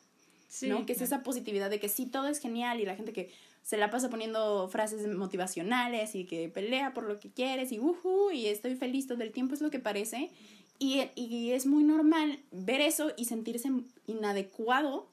¿no? 0.63 0.87
Que 0.87 0.95
es 0.95 1.03
esa 1.03 1.23
positividad 1.23 1.69
de 1.69 1.79
que 1.79 1.91
sí, 1.91 2.07
todo 2.07 2.29
es 2.29 2.39
genial 2.39 2.81
y 2.81 2.87
la 2.87 2.97
gente 2.97 3.13
que 3.13 3.31
se 3.63 3.77
la 3.77 3.91
pasa 3.91 4.09
poniendo 4.09 4.69
frases 4.69 5.07
motivacionales 5.15 6.15
y 6.15 6.25
que 6.25 6.49
pelea 6.49 6.95
por 6.95 7.05
lo 7.05 7.19
que 7.21 7.31
quieres 7.31 7.73
y 7.73 7.79
uhu, 7.79 8.31
y 8.33 8.47
estoy 8.47 8.77
feliz 8.77 9.07
todo 9.07 9.23
el 9.23 9.33
tiempo, 9.33 9.55
es 9.55 9.61
lo 9.61 9.71
que 9.71 9.79
parece. 9.79 10.31
Y, 10.79 11.03
y 11.17 11.51
es 11.51 11.67
muy 11.67 11.83
normal 11.83 12.39
ver 12.53 12.81
eso 12.81 13.13
y 13.17 13.25
sentirse 13.25 13.71
inadecuado, 14.07 15.09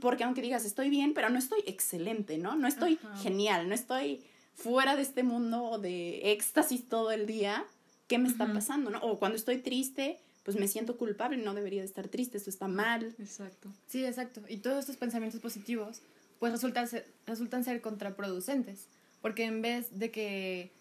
porque 0.00 0.24
aunque 0.24 0.42
digas 0.42 0.64
estoy 0.64 0.90
bien, 0.90 1.14
pero 1.14 1.28
no 1.28 1.38
estoy 1.38 1.60
excelente, 1.66 2.36
¿no? 2.36 2.56
No 2.56 2.66
estoy 2.66 2.98
genial, 3.22 3.68
no 3.68 3.74
estoy 3.74 4.22
fuera 4.54 4.96
de 4.96 5.02
este 5.02 5.22
mundo 5.22 5.78
de 5.78 6.32
éxtasis 6.32 6.88
todo 6.88 7.12
el 7.12 7.26
día. 7.26 7.64
¿Qué 8.08 8.18
me 8.18 8.28
está 8.28 8.52
pasando, 8.52 8.90
no? 8.90 8.98
O 9.00 9.18
cuando 9.18 9.36
estoy 9.36 9.58
triste, 9.58 10.18
pues 10.42 10.56
me 10.56 10.68
siento 10.68 10.96
culpable, 10.96 11.36
no 11.36 11.54
debería 11.54 11.80
de 11.80 11.86
estar 11.86 12.08
triste, 12.08 12.36
esto 12.36 12.50
está 12.50 12.68
mal. 12.68 13.14
Exacto. 13.18 13.70
Sí, 13.86 14.04
exacto. 14.04 14.42
Y 14.48 14.58
todos 14.58 14.80
estos 14.80 14.96
pensamientos 14.96 15.40
positivos 15.40 16.02
pues 16.42 16.50
resultan 16.50 16.88
ser, 16.88 17.06
resultan 17.24 17.62
ser 17.62 17.80
contraproducentes, 17.80 18.88
porque 19.20 19.44
en 19.44 19.62
vez 19.62 19.96
de 19.96 20.10
que 20.10 20.72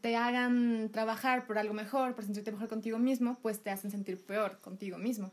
te 0.00 0.16
hagan 0.16 0.88
trabajar 0.90 1.46
por 1.46 1.58
algo 1.58 1.74
mejor, 1.74 2.14
por 2.14 2.24
sentirte 2.24 2.50
mejor 2.50 2.68
contigo 2.68 2.98
mismo, 2.98 3.38
pues 3.42 3.62
te 3.62 3.68
hacen 3.68 3.90
sentir 3.90 4.18
peor 4.18 4.58
contigo 4.62 4.96
mismo. 4.96 5.32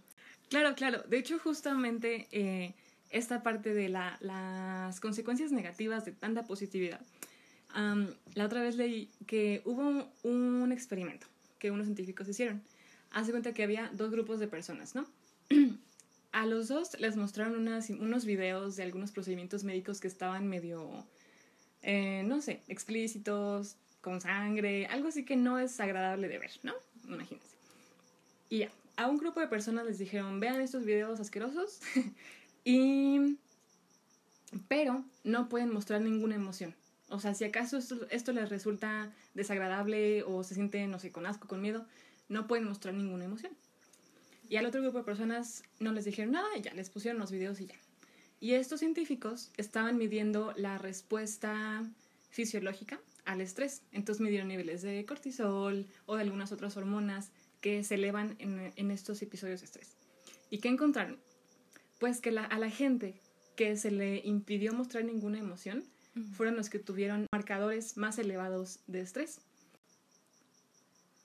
Claro, 0.49 0.75
claro. 0.75 1.01
De 1.03 1.17
hecho, 1.17 1.39
justamente 1.39 2.27
eh, 2.33 2.75
esta 3.10 3.41
parte 3.41 3.73
de 3.73 3.88
la, 3.88 4.17
las 4.19 4.99
consecuencias 4.99 5.53
negativas 5.53 6.03
de 6.03 6.12
tanta 6.12 6.43
positividad. 6.43 6.99
la 7.73 8.45
otra 8.45 8.62
vez 8.62 8.75
leí 8.75 9.10
que 9.27 9.62
hubo 9.63 10.10
un 10.23 10.71
experimento 10.73 11.25
que 11.57 11.71
unos 11.71 11.86
científicos 11.86 12.27
hicieron. 12.27 12.62
Hace 13.12 13.31
cuenta 13.31 13.53
que 13.53 13.63
había 13.63 13.89
dos 13.93 14.12
grupos 14.12 14.41
de 14.41 14.49
personas, 14.49 14.93
¿no? 14.93 15.07
a 16.38 16.45
los 16.45 16.67
dos 16.67 17.00
les 17.00 17.17
mostraron 17.17 17.67
unos 18.00 18.26
videos 18.26 18.76
de 18.76 18.84
algunos 18.84 19.12
procedimientos 19.12 19.63
médicos 19.63 20.00
que 20.00 20.08
estaban 20.08 20.47
medio, 20.47 21.04
eh, 21.82 22.21
no 22.26 22.41
sé, 22.41 22.62
explícitos, 22.67 23.76
con 24.02 24.21
sangre, 24.21 24.86
algo 24.86 25.08
así 25.08 25.26
que 25.26 25.36
no 25.36 25.58
es 25.58 25.80
agradable 25.80 26.28
de 26.28 26.38
ver, 26.38 26.52
¿no? 26.62 26.76
Imagínense. 27.08 27.56
Y 28.50 28.60
ya, 28.60 28.71
a 28.97 29.08
un 29.08 29.17
grupo 29.17 29.39
de 29.39 29.47
personas 29.47 29.88
les 29.88 29.97
dijeron, 29.97 30.39
vean 30.39 30.62
estos 30.62 30.86
videos 30.86 31.19
asquerosos 31.19 31.80
y... 32.63 33.38
Pero 34.67 35.04
no 35.23 35.50
pueden 35.50 35.73
mostrar 35.73 36.02
ninguna 36.02 36.36
emoción. 36.36 36.76
O 37.10 37.19
sea, 37.19 37.34
si 37.34 37.45
acaso 37.45 37.78
esto, 37.78 38.08
esto 38.12 38.32
les 38.32 38.50
resulta 38.50 39.12
desagradable 39.34 40.21
o 40.21 40.43
se 40.43 40.54
sienten, 40.54 40.91
no 40.91 41.00
sé, 41.00 41.12
con 41.12 41.26
asco, 41.26 41.47
con 41.47 41.62
miedo, 41.62 41.86
no 42.30 42.45
pueden 42.45 42.65
mostrar 42.65 42.93
ninguna 42.93 43.26
emoción. 43.26 43.54
Y 44.49 44.55
al 44.57 44.65
otro 44.65 44.81
grupo 44.81 44.99
de 44.99 45.03
personas 45.03 45.63
no 45.79 45.91
les 45.91 46.05
dijeron 46.05 46.31
nada 46.31 46.47
y 46.57 46.62
ya, 46.62 46.73
les 46.73 46.89
pusieron 46.89 47.19
los 47.19 47.31
videos 47.31 47.60
y 47.60 47.67
ya. 47.67 47.75
Y 48.39 48.53
estos 48.53 48.79
científicos 48.79 49.51
estaban 49.57 49.97
midiendo 49.97 50.53
la 50.55 50.77
respuesta 50.77 51.83
fisiológica 52.29 52.99
al 53.25 53.41
estrés. 53.41 53.81
Entonces 53.91 54.21
midieron 54.21 54.47
niveles 54.47 54.81
de 54.81 55.05
cortisol 55.05 55.86
o 56.05 56.15
de 56.15 56.21
algunas 56.21 56.51
otras 56.51 56.77
hormonas 56.77 57.31
que 57.62 57.83
se 57.83 57.95
elevan 57.95 58.36
en, 58.39 58.91
estos 58.91 59.21
episodios 59.21 59.62
de 59.62 59.65
estrés. 59.65 59.95
¿Y 60.49 60.60
qué 60.60 60.69
encontraron? 60.69 61.17
Pues 61.99 62.21
que 62.21 62.29
a 62.29 62.60
la 62.60 62.69
gente 62.69 63.19
que 63.55 63.75
se 63.75 63.91
le 63.91 64.21
impidió 64.23 64.71
mostrar 64.71 65.03
ninguna 65.03 65.39
emoción 65.39 65.83
fueron 66.33 66.55
los 66.55 66.69
que 66.69 66.79
tuvieron 66.79 67.25
marcadores 67.31 67.97
más 67.97 68.19
elevados 68.19 68.79
de 68.88 69.01
estrés. 69.01 69.39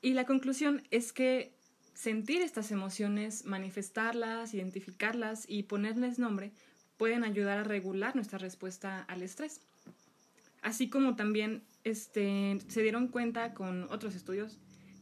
Y 0.01 0.15
la 0.15 0.25
conclusión 0.25 0.83
es 0.91 1.13
que 1.13 1.53
sentir 1.95 2.43
estas 2.43 2.71
emociones, 2.71 3.45
manifestarlas, 3.45 4.55
identificarlas 4.55 5.45
y 5.49 5.65
ponerles 5.65 6.19
nombre 6.19 6.53
pueden 6.97 7.25
ayudar 7.25 7.59
a 7.59 7.65
regular 7.65 8.15
nuestra 8.15 8.39
respuesta 8.39 9.03
al 9.03 9.23
estrés. 9.23 9.61
Así 10.63 10.89
como 10.89 11.17
también 11.17 11.63
este, 11.85 12.59
se 12.69 12.83
dieron 12.83 13.09
cuenta 13.09 13.55
con 13.55 13.85
otros 13.91 14.15
estudios 14.15 14.59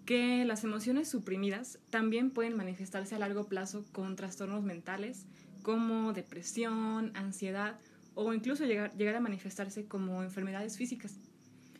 que 0.06 0.44
las 0.44 0.64
emociones 0.64 1.08
suprimidas 1.08 1.78
también 1.90 2.30
pueden 2.30 2.56
manifestarse 2.56 3.14
a 3.14 3.18
largo 3.18 3.44
plazo 3.44 3.84
con 3.92 4.16
trastornos 4.16 4.64
mentales 4.64 5.26
como 5.62 6.12
depresión, 6.12 7.12
ansiedad 7.14 7.78
o 8.14 8.32
incluso 8.32 8.64
llegar, 8.64 8.96
llegar 8.96 9.14
a 9.14 9.20
manifestarse 9.20 9.86
como 9.86 10.22
enfermedades 10.22 10.76
físicas. 10.76 11.18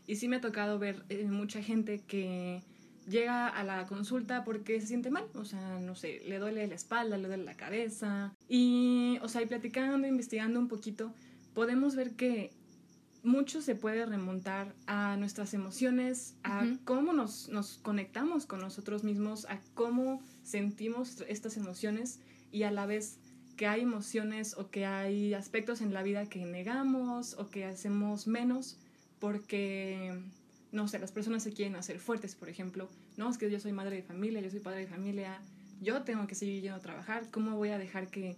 Y 0.07 0.17
sí 0.17 0.29
me 0.29 0.37
ha 0.37 0.41
tocado 0.41 0.79
ver 0.79 1.05
eh, 1.09 1.25
mucha 1.25 1.63
gente 1.63 2.03
que 2.07 2.63
llega 3.09 3.49
a 3.49 3.65
la 3.65 3.87
consulta 3.87 4.45
porque 4.45 4.81
se 4.81 4.87
siente 4.87 5.11
mal, 5.11 5.25
o 5.35 5.45
sea, 5.45 5.79
no 5.81 5.95
sé, 5.95 6.23
le 6.27 6.39
duele 6.39 6.67
la 6.67 6.75
espalda, 6.75 7.17
le 7.17 7.29
duele 7.29 7.45
la 7.45 7.57
cabeza. 7.57 8.33
Y, 8.49 9.19
o 9.23 9.29
sea, 9.29 9.43
y 9.43 9.47
platicando, 9.47 10.07
investigando 10.07 10.59
un 10.59 10.69
poquito, 10.69 11.13
podemos 11.55 11.97
ver 11.97 12.13
que 12.13 12.53
mucho 13.23 13.61
se 13.61 13.75
puede 13.75 14.07
remontar 14.07 14.75
a 14.87 15.17
nuestras 15.17 15.53
emociones, 15.53 16.37
a 16.43 16.67
cómo 16.85 17.13
nos, 17.13 17.49
nos, 17.49 17.79
conectamos 17.79 18.47
con 18.47 18.61
nosotros 18.61 19.05
mismos, 19.05 19.45
a 19.47 19.61
cómo 19.75 20.23
sentimos 20.43 21.23
estas 21.29 21.57
emociones 21.57 22.21
y 22.51 22.63
a 22.63 22.71
la 22.71 22.87
vez 22.87 23.19
que 23.57 23.67
hay 23.67 23.83
emociones 23.83 24.57
o 24.57 24.71
que 24.71 24.87
hay 24.87 25.35
aspectos 25.35 25.83
en 25.83 25.93
la 25.93 26.03
vida 26.03 26.27
que 26.31 26.47
negamos 26.47 27.35
o 27.39 27.51
que 27.51 27.67
hacemos 27.67 28.27
menos 28.27 28.79
porque, 29.21 30.19
no 30.73 30.89
sé, 30.89 30.99
las 30.99 31.13
personas 31.13 31.43
se 31.43 31.53
quieren 31.53 31.77
hacer 31.77 31.99
fuertes, 31.99 32.35
por 32.35 32.49
ejemplo. 32.49 32.89
No, 33.17 33.31
es 33.31 33.39
que 33.39 33.51
yo 33.51 33.59
soy 33.61 33.73
madre 33.73 33.97
de 33.97 34.03
familia, 34.03 34.41
yo 34.41 34.51
soy 34.51 34.61
padre 34.61 34.81
de 34.81 34.87
familia, 34.87 35.41
yo 35.81 36.03
tengo 36.03 36.27
que 36.27 36.35
seguir 36.35 36.63
yendo 36.63 36.77
a 36.77 36.81
trabajar, 36.81 37.31
¿cómo 37.31 37.57
voy 37.57 37.71
a 37.71 37.79
dejar 37.79 38.09
que 38.09 38.37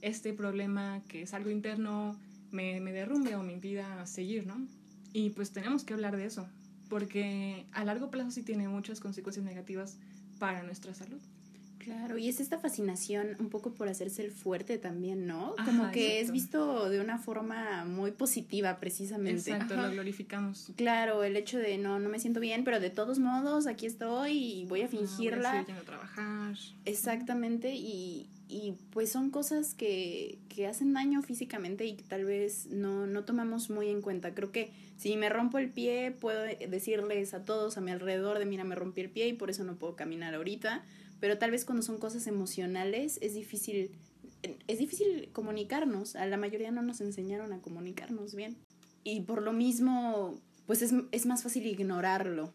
este 0.00 0.32
problema, 0.32 1.02
que 1.08 1.22
es 1.22 1.32
algo 1.32 1.50
interno, 1.50 2.18
me, 2.50 2.80
me 2.80 2.92
derrumbe 2.92 3.36
o 3.36 3.42
me 3.42 3.52
impida 3.52 4.04
seguir, 4.06 4.46
¿no? 4.46 4.66
Y 5.12 5.30
pues 5.30 5.52
tenemos 5.52 5.84
que 5.84 5.94
hablar 5.94 6.16
de 6.16 6.26
eso, 6.26 6.48
porque 6.88 7.66
a 7.72 7.84
largo 7.84 8.10
plazo 8.10 8.30
sí 8.30 8.42
tiene 8.42 8.68
muchas 8.68 9.00
consecuencias 9.00 9.44
negativas 9.44 9.98
para 10.38 10.62
nuestra 10.62 10.94
salud. 10.94 11.20
Claro, 11.84 12.16
y 12.18 12.28
es 12.28 12.40
esta 12.40 12.58
fascinación 12.58 13.36
un 13.40 13.48
poco 13.48 13.74
por 13.74 13.88
hacerse 13.88 14.24
el 14.24 14.30
fuerte 14.30 14.78
también, 14.78 15.26
¿no? 15.26 15.54
Como 15.64 15.90
que 15.90 16.20
es 16.20 16.30
visto 16.30 16.88
de 16.88 17.00
una 17.00 17.18
forma 17.18 17.84
muy 17.84 18.12
positiva, 18.12 18.78
precisamente. 18.78 19.50
Exacto, 19.50 19.76
lo 19.76 19.90
glorificamos. 19.90 20.70
Claro, 20.76 21.24
el 21.24 21.36
hecho 21.36 21.58
de 21.58 21.78
no, 21.78 21.98
no 21.98 22.08
me 22.08 22.18
siento 22.18 22.40
bien, 22.40 22.64
pero 22.64 22.78
de 22.78 22.90
todos 22.90 23.18
modos 23.18 23.66
aquí 23.66 23.86
estoy 23.86 24.32
y 24.32 24.64
voy 24.66 24.82
a 24.82 24.88
fingirla. 24.88 25.64
voy 25.64 25.74
a, 25.74 25.78
a 25.78 25.82
trabajar. 25.82 26.56
Exactamente, 26.84 27.74
y, 27.74 28.28
y 28.48 28.74
pues 28.90 29.10
son 29.10 29.30
cosas 29.30 29.74
que, 29.74 30.38
que 30.48 30.66
hacen 30.66 30.92
daño 30.92 31.22
físicamente 31.22 31.86
y 31.86 31.96
que 31.96 32.04
tal 32.04 32.24
vez 32.24 32.66
no, 32.66 33.06
no 33.06 33.24
tomamos 33.24 33.70
muy 33.70 33.88
en 33.88 34.02
cuenta. 34.02 34.34
Creo 34.34 34.52
que 34.52 34.72
si 34.96 35.16
me 35.16 35.28
rompo 35.28 35.58
el 35.58 35.70
pie, 35.70 36.12
puedo 36.12 36.42
decirles 36.42 37.34
a 37.34 37.44
todos 37.44 37.76
a 37.76 37.80
mi 37.80 37.90
alrededor 37.90 38.38
de 38.38 38.46
mira, 38.46 38.62
me 38.62 38.74
rompí 38.74 39.00
el 39.00 39.10
pie 39.10 39.26
y 39.28 39.32
por 39.32 39.50
eso 39.50 39.64
no 39.64 39.76
puedo 39.76 39.96
caminar 39.96 40.34
ahorita 40.34 40.84
pero 41.22 41.38
tal 41.38 41.52
vez 41.52 41.64
cuando 41.64 41.84
son 41.84 41.98
cosas 41.98 42.26
emocionales 42.26 43.20
es 43.22 43.34
difícil, 43.34 43.92
es 44.66 44.78
difícil 44.80 45.30
comunicarnos, 45.32 46.16
a 46.16 46.26
la 46.26 46.36
mayoría 46.36 46.72
no 46.72 46.82
nos 46.82 47.00
enseñaron 47.00 47.52
a 47.52 47.60
comunicarnos 47.60 48.34
bien. 48.34 48.56
Y 49.04 49.20
por 49.20 49.40
lo 49.40 49.52
mismo, 49.52 50.40
pues 50.66 50.82
es, 50.82 50.92
es 51.12 51.26
más 51.26 51.44
fácil 51.44 51.64
ignorarlo. 51.64 52.52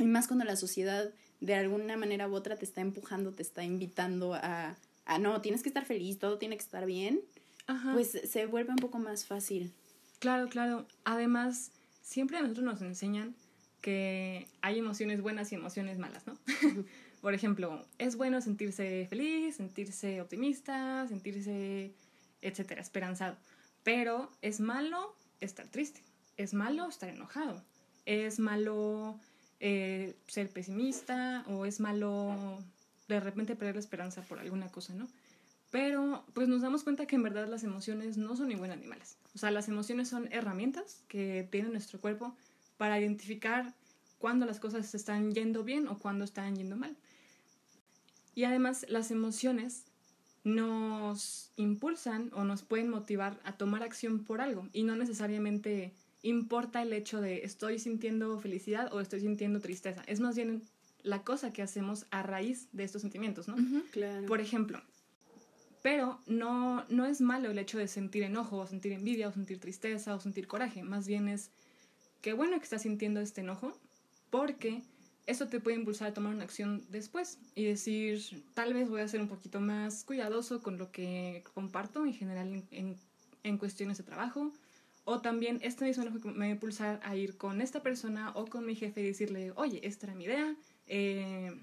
Y 0.00 0.04
más 0.06 0.26
cuando 0.26 0.44
la 0.44 0.56
sociedad 0.56 1.14
de 1.40 1.54
alguna 1.54 1.96
manera 1.96 2.28
u 2.28 2.34
otra 2.34 2.56
te 2.56 2.64
está 2.64 2.80
empujando, 2.80 3.30
te 3.30 3.44
está 3.44 3.62
invitando 3.62 4.34
a, 4.34 4.76
a 5.04 5.18
no, 5.20 5.40
tienes 5.40 5.62
que 5.62 5.68
estar 5.68 5.84
feliz, 5.84 6.18
todo 6.18 6.38
tiene 6.38 6.56
que 6.56 6.64
estar 6.64 6.86
bien, 6.86 7.20
pues 7.92 8.10
se 8.10 8.46
vuelve 8.46 8.70
un 8.70 8.78
poco 8.78 8.98
más 8.98 9.26
fácil. 9.26 9.72
Claro, 10.18 10.48
claro. 10.48 10.88
Además, 11.04 11.70
siempre 12.02 12.36
a 12.36 12.42
nosotros 12.42 12.64
nos 12.64 12.82
enseñan 12.82 13.36
que 13.80 14.48
hay 14.60 14.80
emociones 14.80 15.22
buenas 15.22 15.52
y 15.52 15.54
emociones 15.54 15.98
malas, 15.98 16.26
¿no? 16.26 16.36
Por 17.20 17.34
ejemplo, 17.34 17.84
es 17.98 18.16
bueno 18.16 18.40
sentirse 18.40 19.06
feliz, 19.08 19.56
sentirse 19.56 20.20
optimista, 20.20 21.06
sentirse, 21.08 21.92
etcétera, 22.40 22.80
esperanzado. 22.80 23.36
Pero 23.82 24.30
es 24.42 24.60
malo 24.60 25.14
estar 25.40 25.66
triste, 25.68 26.02
es 26.36 26.54
malo 26.54 26.88
estar 26.88 27.08
enojado, 27.08 27.62
es 28.06 28.38
malo 28.38 29.18
eh, 29.60 30.14
ser 30.26 30.48
pesimista 30.48 31.44
o 31.48 31.66
es 31.66 31.80
malo 31.80 32.58
de 33.08 33.20
repente 33.20 33.56
perder 33.56 33.74
la 33.74 33.80
esperanza 33.80 34.22
por 34.22 34.38
alguna 34.38 34.68
cosa, 34.68 34.94
¿no? 34.94 35.06
Pero 35.70 36.24
pues 36.34 36.48
nos 36.48 36.62
damos 36.62 36.82
cuenta 36.82 37.06
que 37.06 37.16
en 37.16 37.22
verdad 37.22 37.48
las 37.48 37.62
emociones 37.62 38.16
no 38.16 38.36
son 38.36 38.50
igual 38.50 38.72
animales. 38.72 39.16
O 39.34 39.38
sea, 39.38 39.50
las 39.50 39.68
emociones 39.68 40.08
son 40.08 40.28
herramientas 40.32 41.02
que 41.08 41.46
tiene 41.50 41.68
nuestro 41.68 42.00
cuerpo 42.00 42.34
para 42.76 42.98
identificar 42.98 43.72
cuándo 44.18 44.46
las 44.46 44.58
cosas 44.58 44.94
están 44.94 45.32
yendo 45.32 45.62
bien 45.62 45.86
o 45.88 45.98
cuándo 45.98 46.24
están 46.24 46.56
yendo 46.56 46.76
mal. 46.76 46.96
Y 48.40 48.44
además 48.44 48.86
las 48.88 49.10
emociones 49.10 49.84
nos 50.44 51.52
impulsan 51.56 52.30
o 52.32 52.42
nos 52.42 52.62
pueden 52.62 52.88
motivar 52.88 53.38
a 53.44 53.58
tomar 53.58 53.82
acción 53.82 54.24
por 54.24 54.40
algo 54.40 54.66
y 54.72 54.82
no 54.82 54.96
necesariamente 54.96 55.92
importa 56.22 56.80
el 56.80 56.94
hecho 56.94 57.20
de 57.20 57.44
estoy 57.44 57.78
sintiendo 57.78 58.40
felicidad 58.40 58.90
o 58.94 59.02
estoy 59.02 59.20
sintiendo 59.20 59.60
tristeza. 59.60 60.02
Es 60.06 60.20
más 60.20 60.36
bien 60.36 60.62
la 61.02 61.22
cosa 61.22 61.52
que 61.52 61.60
hacemos 61.60 62.06
a 62.10 62.22
raíz 62.22 62.68
de 62.72 62.84
estos 62.84 63.02
sentimientos, 63.02 63.46
¿no? 63.46 63.56
claro. 63.90 64.26
Por 64.26 64.40
ejemplo, 64.40 64.80
pero 65.82 66.18
no, 66.26 66.86
no 66.88 67.04
es 67.04 67.20
malo 67.20 67.50
el 67.50 67.58
hecho 67.58 67.76
de 67.76 67.88
sentir 67.88 68.22
enojo 68.22 68.56
o 68.56 68.66
sentir 68.66 68.92
envidia 68.92 69.28
o 69.28 69.32
sentir 69.32 69.60
tristeza 69.60 70.14
o 70.14 70.20
sentir 70.20 70.46
coraje. 70.46 70.82
Más 70.82 71.06
bien 71.06 71.28
es 71.28 71.50
que 72.22 72.32
bueno 72.32 72.56
que 72.56 72.64
estás 72.64 72.80
sintiendo 72.80 73.20
este 73.20 73.42
enojo 73.42 73.78
porque 74.30 74.82
eso 75.26 75.46
te 75.48 75.60
puede 75.60 75.76
impulsar 75.76 76.08
a 76.08 76.14
tomar 76.14 76.34
una 76.34 76.44
acción 76.44 76.84
después 76.90 77.38
y 77.54 77.64
decir, 77.64 78.44
tal 78.54 78.74
vez 78.74 78.88
voy 78.88 79.00
a 79.00 79.08
ser 79.08 79.20
un 79.20 79.28
poquito 79.28 79.60
más 79.60 80.04
cuidadoso 80.04 80.62
con 80.62 80.78
lo 80.78 80.90
que 80.90 81.44
comparto 81.54 82.04
en 82.04 82.14
general 82.14 82.64
en, 82.70 82.96
en, 83.42 83.58
cuestiones 83.58 83.98
de 83.98 84.04
trabajo. 84.04 84.52
O 85.04 85.20
también 85.20 85.58
este 85.62 85.84
mismo 85.84 86.02
enojo 86.02 86.18
me 86.28 86.38
va 86.38 86.44
a 86.46 86.48
impulsar 86.50 87.00
a 87.04 87.16
ir 87.16 87.36
con 87.36 87.60
esta 87.60 87.82
persona 87.82 88.32
o 88.34 88.46
con 88.46 88.66
mi 88.66 88.74
jefe 88.74 89.00
y 89.00 89.06
decirle, 89.06 89.52
oye, 89.56 89.80
esta 89.86 90.06
era 90.06 90.14
mi 90.14 90.24
idea. 90.24 90.54
Eh, 90.86 91.56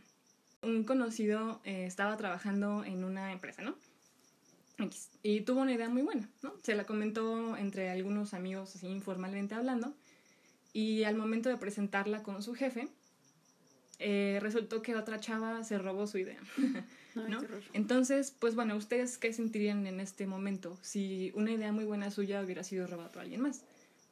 un 0.64 0.84
conocido 0.84 1.62
eh, 1.64 1.86
estaba 1.86 2.18
trabajando 2.18 2.84
en 2.84 3.04
una 3.04 3.32
empresa, 3.32 3.62
¿no? 3.62 3.76
Y 5.24 5.42
tuvo 5.42 5.62
una 5.62 5.74
idea 5.74 5.90
muy 5.90 6.04
buena, 6.04 6.30
¿no? 6.44 6.54
Se 6.62 6.76
la 6.76 6.86
comentó 6.86 7.58
entre 7.58 7.90
algunos 7.90 8.34
amigos 8.34 8.76
así 8.76 8.88
informalmente 8.88 9.56
hablando. 9.56 9.96
Y 10.72 11.04
al 11.04 11.16
momento 11.16 11.50
de 11.50 11.58
presentarla 11.58 12.22
con 12.22 12.44
su 12.44 12.54
jefe, 12.54 12.88
eh, 14.00 14.40
resultó 14.42 14.82
que 14.82 14.96
otra 14.96 15.20
chava 15.20 15.64
se 15.64 15.78
robó 15.78 16.08
su 16.08 16.18
idea. 16.18 16.40
¿no? 17.16 17.42
Entonces, 17.74 18.32
pues 18.38 18.56
bueno, 18.56 18.76
¿ustedes 18.76 19.18
qué 19.18 19.34
sentirían 19.34 19.88
en 19.88 20.00
este 20.00 20.28
momento 20.28 20.78
si 20.82 21.32
una 21.36 21.52
idea 21.52 21.72
muy 21.72 21.86
buena 21.86 22.12
suya 22.12 22.42
hubiera 22.42 22.64
sido 22.64 22.86
robada 22.86 23.10
por 23.12 23.24
alguien 23.24 23.42
más? 23.42 23.64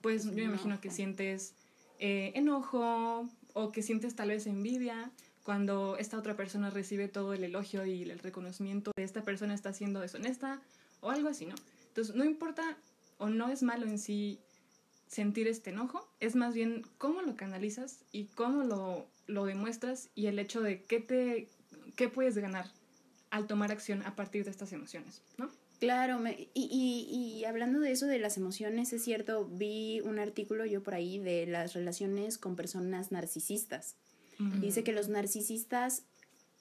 Pues 0.02 0.26
yo 0.26 0.32
me 0.32 0.44
imagino 0.44 0.82
que 0.82 0.90
sientes 0.90 1.54
eh, 2.00 2.32
enojo 2.36 3.30
o 3.54 3.72
que 3.72 3.82
sientes 3.82 4.16
tal 4.16 4.30
vez 4.30 4.48
envidia 4.48 5.12
cuando 5.44 5.98
esta 5.98 6.18
otra 6.18 6.36
persona 6.36 6.72
recibe 6.72 7.08
todo 7.08 7.34
el 7.34 7.44
elogio 7.44 7.86
y 7.86 8.04
el 8.04 8.20
reconocimiento 8.20 8.92
de 8.98 9.04
esta 9.04 9.24
persona 9.24 9.54
está 9.54 9.74
siendo 9.74 10.00
deshonesta 10.00 10.60
o 11.02 11.12
algo 11.12 11.30
así, 11.30 11.46
¿no? 11.46 11.56
Entonces, 11.90 12.16
no 12.16 12.26
importa 12.26 12.78
o 13.20 13.30
no 13.30 13.50
es 13.50 13.62
malo 13.62 13.86
en 13.86 14.00
sí 14.00 14.40
sentir 15.08 15.48
este 15.48 15.70
enojo, 15.70 16.10
es 16.20 16.36
más 16.36 16.56
bien 16.56 16.84
cómo 16.98 17.22
lo 17.22 17.36
canalizas 17.36 18.00
y 18.12 18.26
cómo 18.26 18.64
lo 18.64 19.08
lo 19.28 19.46
demuestras 19.46 20.10
y 20.16 20.28
el 20.28 20.40
hecho 20.40 20.62
de 20.62 20.84
qué, 20.84 21.00
te, 21.00 21.50
qué 21.96 22.10
puedes 22.10 22.38
ganar 22.38 22.70
al 23.30 23.48
tomar 23.48 23.72
acción 23.72 24.02
a 24.04 24.16
partir 24.16 24.46
de 24.46 24.52
estas 24.52 24.72
emociones, 24.72 25.22
¿no? 25.38 25.50
Claro, 25.80 26.26
y, 26.28 26.50
y, 26.54 27.08
y, 27.10 27.46
hablando 27.46 27.80
de 27.82 27.92
eso 27.92 28.06
de 28.06 28.18
las 28.18 28.38
emociones, 28.38 28.94
es 28.94 29.04
cierto, 29.04 29.46
vi 29.46 30.00
un 30.02 30.20
artículo 30.20 30.66
yo 30.66 30.82
por 30.82 30.94
ahí 30.94 31.20
de 31.20 31.46
las 31.46 31.74
relaciones 31.74 32.38
con 32.38 32.56
personas 32.56 33.12
narcisistas. 33.12 33.96
Dice 34.60 34.84
que 34.84 34.92
los 34.92 35.08
narcisistas 35.08 36.04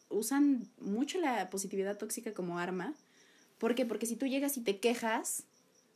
usan 0.09 0.69
mucho 0.79 1.19
la 1.21 1.51
positividad 1.51 1.97
tóxica 1.99 2.33
como 2.33 2.59
arma. 2.59 2.95
¿Por 3.59 3.75
qué? 3.75 3.85
Porque 3.85 4.07
si 4.07 4.15
tú 4.15 4.27
llegas 4.27 4.57
y 4.57 4.61
te 4.61 4.79
quejas, 4.79 5.45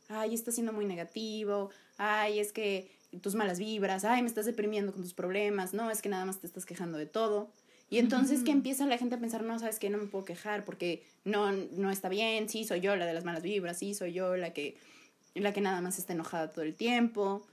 ay, 0.09 0.33
estás 0.33 0.55
siendo 0.55 0.73
muy 0.73 0.85
negativo, 0.85 1.69
ay, 1.97 2.39
es 2.39 2.51
que 2.51 2.91
tus 3.21 3.35
malas 3.35 3.59
vibras, 3.59 4.05
ay, 4.05 4.21
me 4.21 4.27
estás 4.27 4.45
deprimiendo 4.45 4.91
con 4.93 5.01
tus 5.01 5.13
problemas, 5.13 5.73
no, 5.73 5.89
es 5.91 6.01
que 6.01 6.09
nada 6.09 6.25
más 6.25 6.39
te 6.39 6.47
estás 6.47 6.65
quejando 6.65 6.97
de 6.97 7.05
todo. 7.05 7.51
Y 7.91 7.97
entonces 7.97 8.43
que 8.43 8.51
empieza 8.51 8.85
la 8.85 8.99
gente 8.99 9.15
a 9.15 9.19
pensar, 9.19 9.43
no, 9.43 9.57
sabes 9.57 9.79
que 9.79 9.89
no 9.89 9.97
me 9.97 10.05
puedo 10.05 10.23
quejar 10.23 10.63
porque 10.63 11.03
no, 11.25 11.51
no 11.51 11.89
está 11.89 12.07
bien, 12.07 12.47
sí, 12.47 12.63
soy 12.63 12.81
yo 12.81 12.95
la 12.95 13.07
de 13.07 13.13
las 13.15 13.25
malas 13.25 13.41
vibras, 13.41 13.79
sí, 13.79 13.95
soy 13.95 14.13
yo 14.13 14.37
la 14.37 14.53
que, 14.53 14.77
la 15.33 15.53
que 15.53 15.61
nada 15.61 15.81
más 15.81 15.97
está 15.97 16.13
enojada 16.13 16.53
todo 16.53 16.63
el 16.63 16.75
tiempo. 16.75 17.43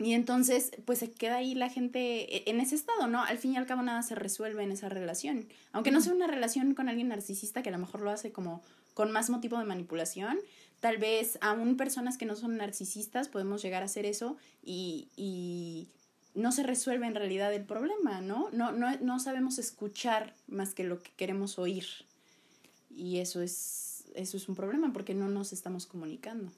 Y 0.00 0.14
entonces, 0.14 0.72
pues 0.86 0.98
se 0.98 1.10
queda 1.10 1.36
ahí 1.36 1.54
la 1.54 1.68
gente 1.68 2.36
e, 2.36 2.50
en 2.50 2.58
ese 2.60 2.74
estado, 2.74 3.06
¿no? 3.06 3.22
Al 3.22 3.38
fin 3.38 3.52
y 3.52 3.56
al 3.58 3.66
cabo 3.66 3.82
nada 3.82 4.02
se 4.02 4.14
resuelve 4.14 4.62
en 4.62 4.72
esa 4.72 4.88
relación. 4.88 5.46
Aunque 5.72 5.90
no 5.90 6.00
sea 6.00 6.14
una 6.14 6.26
relación 6.26 6.74
con 6.74 6.88
alguien 6.88 7.08
narcisista 7.08 7.62
que 7.62 7.68
a 7.68 7.72
lo 7.72 7.78
mejor 7.78 8.00
lo 8.00 8.10
hace 8.10 8.32
como 8.32 8.62
con 8.94 9.12
más 9.12 9.28
motivo 9.28 9.58
de 9.58 9.64
manipulación, 9.64 10.38
tal 10.80 10.96
vez 10.96 11.38
aún 11.42 11.76
personas 11.76 12.16
que 12.16 12.24
no 12.24 12.34
son 12.34 12.56
narcisistas 12.56 13.28
podemos 13.28 13.62
llegar 13.62 13.82
a 13.82 13.86
hacer 13.86 14.06
eso 14.06 14.36
y, 14.64 15.08
y 15.16 15.86
no 16.34 16.50
se 16.50 16.62
resuelve 16.62 17.06
en 17.06 17.14
realidad 17.14 17.52
el 17.52 17.64
problema, 17.64 18.22
¿no? 18.22 18.48
No, 18.52 18.72
no, 18.72 18.96
no 18.96 19.20
sabemos 19.20 19.58
escuchar 19.58 20.34
más 20.48 20.74
que 20.74 20.84
lo 20.84 21.02
que 21.02 21.10
queremos 21.16 21.58
oír. 21.58 21.84
Y 22.96 23.18
eso 23.18 23.42
es, 23.42 24.04
eso 24.14 24.38
es 24.38 24.48
un 24.48 24.54
problema 24.54 24.92
porque 24.92 25.14
no 25.14 25.28
nos 25.28 25.52
estamos 25.52 25.86
comunicando. 25.86 26.50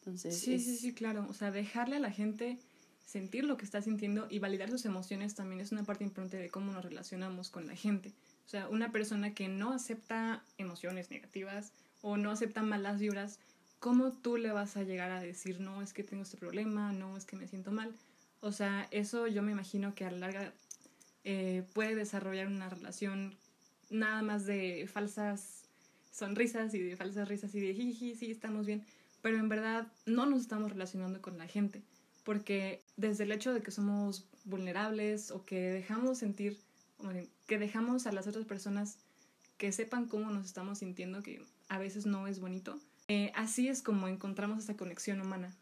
Entonces, 0.00 0.38
sí, 0.38 0.60
sí, 0.60 0.76
sí, 0.76 0.92
claro. 0.92 1.26
O 1.28 1.34
sea, 1.34 1.50
dejarle 1.50 1.96
a 1.96 2.00
la 2.00 2.12
gente 2.12 2.58
sentir 3.06 3.44
lo 3.44 3.56
que 3.56 3.64
está 3.64 3.80
sintiendo 3.80 4.26
y 4.28 4.40
validar 4.40 4.68
sus 4.68 4.84
emociones 4.84 5.34
también 5.34 5.60
es 5.60 5.72
una 5.72 5.84
parte 5.84 6.04
importante 6.04 6.36
de 6.36 6.50
cómo 6.50 6.72
nos 6.72 6.84
relacionamos 6.84 7.50
con 7.50 7.66
la 7.66 7.76
gente. 7.76 8.12
O 8.44 8.48
sea, 8.48 8.68
una 8.68 8.90
persona 8.92 9.32
que 9.32 9.48
no 9.48 9.72
acepta 9.72 10.44
emociones 10.58 11.10
negativas 11.10 11.72
o 12.02 12.16
no 12.16 12.32
acepta 12.32 12.62
malas 12.62 12.98
vibras, 12.98 13.38
¿cómo 13.78 14.12
tú 14.12 14.36
le 14.36 14.50
vas 14.50 14.76
a 14.76 14.82
llegar 14.82 15.12
a 15.12 15.20
decir, 15.20 15.60
no, 15.60 15.82
es 15.82 15.92
que 15.92 16.02
tengo 16.02 16.24
este 16.24 16.36
problema, 16.36 16.92
no, 16.92 17.16
es 17.16 17.24
que 17.24 17.36
me 17.36 17.46
siento 17.46 17.70
mal? 17.70 17.94
O 18.40 18.50
sea, 18.50 18.88
eso 18.90 19.28
yo 19.28 19.40
me 19.40 19.52
imagino 19.52 19.94
que 19.94 20.04
a 20.04 20.10
la 20.10 20.18
larga 20.18 20.52
eh, 21.22 21.64
puede 21.74 21.94
desarrollar 21.94 22.48
una 22.48 22.68
relación 22.68 23.36
nada 23.88 24.20
más 24.22 24.46
de 24.46 24.88
falsas 24.92 25.62
sonrisas 26.10 26.74
y 26.74 26.80
de 26.80 26.96
falsas 26.96 27.28
risas 27.28 27.54
y 27.54 27.60
de 27.60 27.72
jiji, 27.72 28.16
sí, 28.16 28.32
estamos 28.32 28.66
bien, 28.66 28.84
pero 29.22 29.38
en 29.38 29.48
verdad 29.48 29.86
no 30.06 30.26
nos 30.26 30.40
estamos 30.40 30.72
relacionando 30.72 31.22
con 31.22 31.38
la 31.38 31.46
gente 31.46 31.82
porque 32.26 32.82
desde 32.96 33.24
el 33.24 33.32
hecho 33.32 33.52
de 33.52 33.62
que 33.62 33.70
somos 33.70 34.26
vulnerables 34.44 35.30
o 35.30 35.44
que 35.44 35.60
dejamos 35.60 36.18
sentir, 36.18 36.58
que 37.46 37.58
dejamos 37.58 38.06
a 38.06 38.12
las 38.12 38.26
otras 38.26 38.46
personas 38.46 38.98
que 39.58 39.72
sepan 39.72 40.06
cómo 40.06 40.30
nos 40.30 40.46
estamos 40.46 40.78
sintiendo, 40.78 41.22
que 41.22 41.42
a 41.68 41.78
veces 41.78 42.06
no 42.06 42.26
es 42.26 42.40
bonito, 42.40 42.78
eh, 43.08 43.32
así 43.34 43.68
es 43.68 43.82
como 43.82 44.08
encontramos 44.08 44.64
esa 44.64 44.76
conexión 44.76 45.20
humana. 45.20 45.54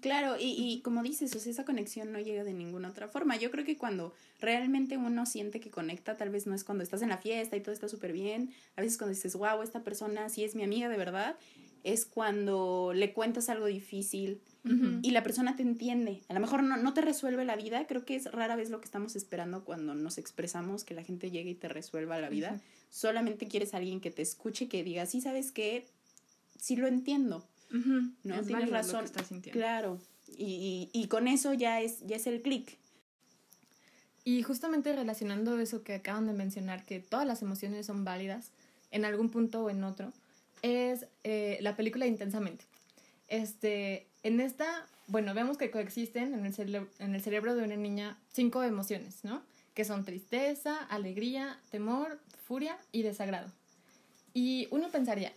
Claro, 0.00 0.36
y, 0.38 0.54
y 0.58 0.82
como 0.82 1.02
dices, 1.02 1.34
o 1.34 1.38
sea, 1.38 1.52
esa 1.52 1.64
conexión 1.64 2.12
no 2.12 2.18
llega 2.18 2.44
de 2.44 2.52
ninguna 2.52 2.88
otra 2.88 3.08
forma. 3.08 3.36
Yo 3.36 3.50
creo 3.50 3.64
que 3.64 3.76
cuando 3.76 4.12
realmente 4.40 4.96
uno 4.96 5.24
siente 5.24 5.60
que 5.60 5.70
conecta, 5.70 6.16
tal 6.16 6.30
vez 6.30 6.46
no 6.46 6.54
es 6.54 6.64
cuando 6.64 6.82
estás 6.82 7.00
en 7.00 7.08
la 7.08 7.18
fiesta 7.18 7.56
y 7.56 7.60
todo 7.60 7.72
está 7.72 7.88
súper 7.88 8.12
bien, 8.12 8.50
a 8.76 8.82
veces 8.82 8.98
cuando 8.98 9.14
dices, 9.14 9.34
wow, 9.36 9.62
esta 9.62 9.84
persona 9.84 10.28
sí 10.28 10.44
es 10.44 10.54
mi 10.54 10.64
amiga 10.64 10.88
de 10.88 10.96
verdad, 10.96 11.36
es 11.92 12.04
cuando 12.06 12.92
le 12.94 13.12
cuentas 13.12 13.48
algo 13.48 13.66
difícil 13.66 14.40
y 15.02 15.12
la 15.12 15.22
persona 15.22 15.56
te 15.56 15.62
entiende. 15.62 16.20
A 16.28 16.34
lo 16.34 16.40
mejor 16.40 16.62
no, 16.62 16.76
no 16.76 16.92
te 16.92 17.00
resuelve 17.00 17.46
la 17.46 17.56
vida, 17.56 17.86
creo 17.86 18.04
que 18.04 18.16
es 18.16 18.30
rara 18.30 18.54
vez 18.54 18.68
lo 18.68 18.80
que 18.80 18.84
estamos 18.84 19.16
esperando 19.16 19.64
cuando 19.64 19.94
nos 19.94 20.18
expresamos, 20.18 20.84
que 20.84 20.92
la 20.92 21.02
gente 21.02 21.30
llegue 21.30 21.50
y 21.50 21.54
te 21.54 21.68
resuelva 21.68 22.18
la 22.18 22.28
vida. 22.28 22.60
Solamente 22.90 23.48
quieres 23.48 23.72
a 23.72 23.78
alguien 23.78 24.00
que 24.00 24.10
te 24.10 24.20
escuche, 24.20 24.68
que 24.68 24.84
diga, 24.84 25.06
sí, 25.06 25.22
sabes 25.22 25.52
qué, 25.52 25.86
sí 26.58 26.76
lo 26.76 26.86
entiendo. 26.86 27.46
No 27.70 28.42
tienes 28.42 28.68
razón. 28.68 29.06
Claro. 29.52 29.98
Y, 30.36 30.90
y, 30.92 31.00
y, 31.00 31.06
con 31.06 31.28
eso 31.28 31.54
ya 31.54 31.80
es, 31.80 32.06
ya 32.06 32.16
es 32.16 32.26
el 32.26 32.42
clic. 32.42 32.76
Y 34.24 34.42
justamente 34.42 34.94
relacionando 34.94 35.58
eso 35.58 35.82
que 35.82 35.94
acaban 35.94 36.26
de 36.26 36.34
mencionar, 36.34 36.84
que 36.84 37.00
todas 37.00 37.26
las 37.26 37.40
emociones 37.40 37.86
son 37.86 38.04
válidas 38.04 38.50
en 38.90 39.06
algún 39.06 39.30
punto 39.30 39.64
o 39.64 39.70
en 39.70 39.82
otro, 39.84 40.12
es 40.62 41.06
eh, 41.24 41.58
la 41.60 41.76
película 41.76 42.06
Intensamente. 42.06 42.64
Este, 43.28 44.06
en 44.22 44.40
esta, 44.40 44.86
bueno, 45.06 45.34
vemos 45.34 45.58
que 45.58 45.70
coexisten 45.70 46.34
en 46.34 46.46
el, 46.46 46.88
en 46.98 47.14
el 47.14 47.22
cerebro 47.22 47.54
de 47.54 47.62
una 47.62 47.76
niña 47.76 48.18
cinco 48.32 48.62
emociones, 48.62 49.22
¿no? 49.24 49.42
Que 49.74 49.84
son 49.84 50.04
tristeza, 50.04 50.76
alegría, 50.84 51.58
temor, 51.70 52.18
furia 52.46 52.78
y 52.90 53.02
desagrado. 53.02 53.52
Y 54.32 54.68
uno 54.70 54.88
pensaría, 54.90 55.32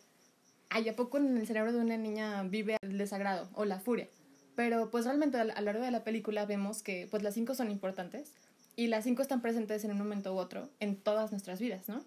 ¿hay 0.70 0.88
a 0.88 0.96
poco 0.96 1.18
en 1.18 1.38
el 1.38 1.46
cerebro 1.46 1.74
de 1.74 1.80
una 1.80 1.98
niña 1.98 2.44
vive 2.44 2.78
el 2.82 2.98
desagrado 2.98 3.50
o 3.54 3.66
la 3.66 3.80
furia? 3.80 4.08
Pero 4.56 4.90
pues 4.90 5.06
realmente 5.06 5.38
a 5.38 5.44
lo 5.44 5.62
largo 5.62 5.84
de 5.84 5.92
la 5.92 6.04
película 6.04 6.46
vemos 6.46 6.82
que 6.82 7.08
pues 7.10 7.24
las 7.24 7.34
cinco 7.34 7.56
son 7.56 7.72
importantes 7.72 8.32
y 8.76 8.88
las 8.88 9.04
cinco 9.04 9.22
están 9.22 9.42
presentes 9.42 9.84
en 9.84 9.92
un 9.92 9.98
momento 9.98 10.34
u 10.34 10.38
otro 10.38 10.70
en 10.80 10.96
todas 10.96 11.32
nuestras 11.32 11.60
vidas, 11.60 11.88
¿no? 11.88 12.04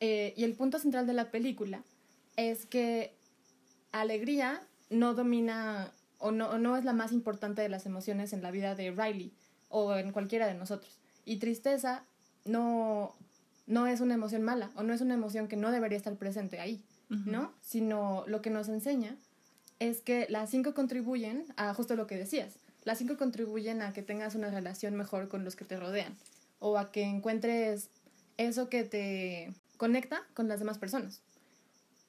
Eh, 0.00 0.34
y 0.36 0.44
el 0.44 0.54
punto 0.54 0.78
central 0.78 1.06
de 1.06 1.12
la 1.12 1.30
película 1.30 1.82
es 2.36 2.66
que 2.66 3.14
alegría 3.92 4.62
no 4.90 5.14
domina 5.14 5.92
o 6.18 6.30
no, 6.30 6.58
no 6.58 6.76
es 6.76 6.84
la 6.84 6.92
más 6.92 7.12
importante 7.12 7.62
de 7.62 7.68
las 7.68 7.86
emociones 7.86 8.32
en 8.32 8.42
la 8.42 8.50
vida 8.50 8.74
de 8.74 8.90
Riley 8.90 9.32
o 9.68 9.94
en 9.96 10.12
cualquiera 10.12 10.46
de 10.46 10.54
nosotros. 10.54 10.98
Y 11.24 11.38
tristeza 11.38 12.04
no, 12.44 13.14
no 13.66 13.86
es 13.86 14.00
una 14.00 14.14
emoción 14.14 14.42
mala 14.42 14.70
o 14.76 14.82
no 14.82 14.92
es 14.92 15.00
una 15.00 15.14
emoción 15.14 15.48
que 15.48 15.56
no 15.56 15.70
debería 15.70 15.98
estar 15.98 16.14
presente 16.16 16.60
ahí, 16.60 16.82
¿no? 17.08 17.52
Sino 17.60 18.24
lo 18.26 18.40
que 18.40 18.48
nos 18.48 18.68
enseña 18.68 19.16
es 19.78 20.00
que 20.00 20.26
las 20.30 20.48
cinco 20.48 20.72
contribuyen 20.72 21.44
a 21.56 21.74
justo 21.74 21.94
lo 21.94 22.06
que 22.06 22.16
decías. 22.16 22.54
Las 22.84 22.98
cinco 22.98 23.16
contribuyen 23.16 23.82
a 23.82 23.92
que 23.92 24.02
tengas 24.02 24.34
una 24.34 24.50
relación 24.50 24.94
mejor 24.94 25.28
con 25.28 25.44
los 25.44 25.54
que 25.54 25.64
te 25.64 25.78
rodean 25.78 26.16
o 26.58 26.78
a 26.78 26.90
que 26.90 27.02
encuentres 27.02 27.90
eso 28.38 28.68
que 28.68 28.84
te 28.84 29.52
conecta 29.76 30.22
con 30.34 30.48
las 30.48 30.60
demás 30.60 30.78
personas. 30.78 31.20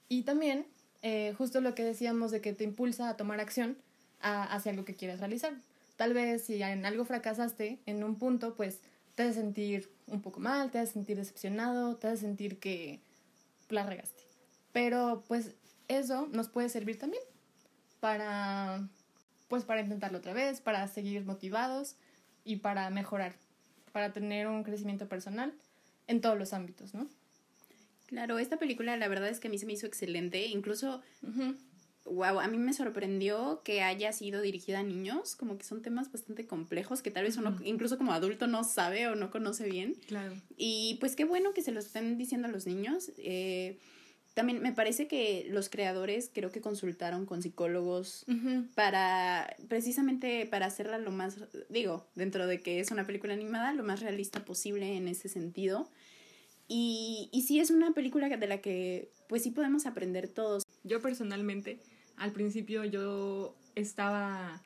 Y 0.09 0.23
también, 0.23 0.65
eh, 1.01 1.33
justo 1.37 1.61
lo 1.61 1.75
que 1.75 1.83
decíamos 1.83 2.31
de 2.31 2.41
que 2.41 2.53
te 2.53 2.63
impulsa 2.63 3.09
a 3.09 3.17
tomar 3.17 3.39
acción 3.39 3.77
hacia 4.21 4.71
algo 4.71 4.85
que 4.85 4.95
quieres 4.95 5.19
realizar. 5.19 5.53
Tal 5.97 6.13
vez 6.13 6.45
si 6.45 6.61
en 6.61 6.85
algo 6.85 7.03
fracasaste 7.03 7.79
en 7.85 8.03
un 8.03 8.15
punto, 8.15 8.55
pues 8.55 8.79
te 9.15 9.23
hace 9.23 9.33
sentir 9.33 9.89
un 10.07 10.21
poco 10.21 10.39
mal, 10.39 10.71
te 10.71 10.79
hace 10.79 10.93
sentir 10.93 11.17
decepcionado, 11.17 11.97
te 11.97 12.07
hace 12.07 12.21
sentir 12.21 12.59
que 12.59 13.01
la 13.69 13.85
regaste. 13.85 14.23
Pero 14.71 15.23
pues 15.27 15.51
eso 15.87 16.27
nos 16.31 16.49
puede 16.49 16.69
servir 16.69 16.97
también 16.97 17.23
para 17.99 18.87
pues 19.47 19.65
para 19.65 19.81
intentarlo 19.81 20.17
otra 20.17 20.33
vez, 20.33 20.61
para 20.61 20.87
seguir 20.87 21.25
motivados 21.25 21.95
y 22.43 22.55
para 22.57 22.89
mejorar, 22.89 23.35
para 23.91 24.11
tener 24.11 24.47
un 24.47 24.63
crecimiento 24.63 25.07
personal 25.07 25.53
en 26.07 26.21
todos 26.21 26.37
los 26.37 26.53
ámbitos, 26.53 26.93
¿no? 26.95 27.07
Claro, 28.07 28.39
esta 28.39 28.57
película 28.57 28.95
la 28.97 29.07
verdad 29.07 29.29
es 29.29 29.39
que 29.39 29.47
a 29.47 29.51
mí 29.51 29.57
se 29.57 29.65
me 29.65 29.73
hizo 29.73 29.87
excelente, 29.87 30.45
incluso, 30.47 31.01
wow, 32.05 32.39
a 32.39 32.47
mí 32.47 32.57
me 32.57 32.73
sorprendió 32.73 33.61
que 33.63 33.81
haya 33.81 34.11
sido 34.11 34.41
dirigida 34.41 34.79
a 34.79 34.83
niños, 34.83 35.35
como 35.35 35.57
que 35.57 35.63
son 35.63 35.81
temas 35.81 36.11
bastante 36.11 36.45
complejos 36.45 37.01
que 37.01 37.11
tal 37.11 37.23
vez 37.23 37.37
uno 37.37 37.57
incluso 37.63 37.97
como 37.97 38.13
adulto 38.13 38.47
no 38.47 38.63
sabe 38.63 39.07
o 39.07 39.15
no 39.15 39.31
conoce 39.31 39.69
bien. 39.69 39.95
Claro. 40.07 40.35
Y 40.57 40.97
pues 40.99 41.15
qué 41.15 41.25
bueno 41.25 41.53
que 41.53 41.61
se 41.61 41.71
lo 41.71 41.79
estén 41.79 42.17
diciendo 42.17 42.47
a 42.47 42.51
los 42.51 42.67
niños. 42.67 43.11
Eh, 43.17 43.79
también 44.33 44.61
me 44.61 44.73
parece 44.73 45.07
que 45.07 45.45
los 45.49 45.69
creadores 45.69 46.31
creo 46.33 46.51
que 46.51 46.59
consultaron 46.59 47.25
con 47.25 47.43
psicólogos 47.43 48.25
para 48.73 49.55
precisamente 49.67 50.47
para 50.47 50.65
hacerla 50.65 50.97
lo 50.97 51.11
más, 51.11 51.37
digo, 51.69 52.07
dentro 52.15 52.47
de 52.47 52.59
que 52.59 52.79
es 52.79 52.89
una 52.89 53.05
película 53.05 53.33
animada, 53.33 53.73
lo 53.73 53.83
más 53.83 54.01
realista 54.01 54.43
posible 54.43 54.97
en 54.97 55.07
ese 55.07 55.29
sentido. 55.29 55.89
Y, 56.75 57.29
y 57.31 57.43
sí 57.43 57.59
es 57.59 57.69
una 57.69 57.93
película 57.93 58.29
de 58.35 58.47
la 58.47 58.59
que 58.59 59.11
pues 59.29 59.43
sí 59.43 59.51
podemos 59.51 59.85
aprender 59.85 60.27
todos. 60.27 60.63
Yo 60.83 61.03
personalmente, 61.03 61.79
al 62.17 62.31
principio 62.31 62.83
yo 62.83 63.55
estaba 63.75 64.59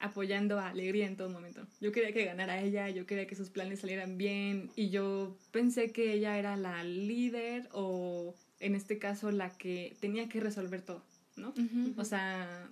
apoyando 0.00 0.58
a 0.58 0.68
Alegría 0.68 1.06
en 1.06 1.16
todo 1.16 1.30
momento. 1.30 1.66
Yo 1.80 1.92
quería 1.92 2.12
que 2.12 2.26
ganara 2.26 2.60
ella, 2.60 2.90
yo 2.90 3.06
quería 3.06 3.26
que 3.26 3.36
sus 3.36 3.48
planes 3.48 3.80
salieran 3.80 4.18
bien 4.18 4.70
y 4.76 4.90
yo 4.90 5.34
pensé 5.50 5.92
que 5.92 6.12
ella 6.12 6.38
era 6.38 6.58
la 6.58 6.84
líder 6.84 7.70
o 7.72 8.34
en 8.58 8.74
este 8.74 8.98
caso 8.98 9.30
la 9.30 9.48
que 9.48 9.96
tenía 9.98 10.28
que 10.28 10.40
resolver 10.40 10.82
todo, 10.82 11.02
¿no? 11.36 11.54
O 11.96 12.04
sea, 12.04 12.68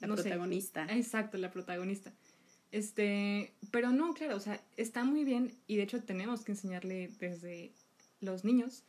la 0.00 0.08
protagonista. 0.08 0.88
exacto, 0.90 1.38
la 1.38 1.52
protagonista. 1.52 2.12
Este, 2.72 3.52
pero 3.70 3.92
no, 3.92 4.12
claro, 4.12 4.36
o 4.36 4.40
sea, 4.40 4.60
está 4.76 5.04
muy 5.04 5.22
bien 5.22 5.52
y 5.68 5.76
de 5.76 5.84
hecho 5.84 6.02
tenemos 6.02 6.42
que 6.42 6.50
enseñarle 6.50 7.12
desde 7.20 7.72
los 8.20 8.44
niños 8.44 8.84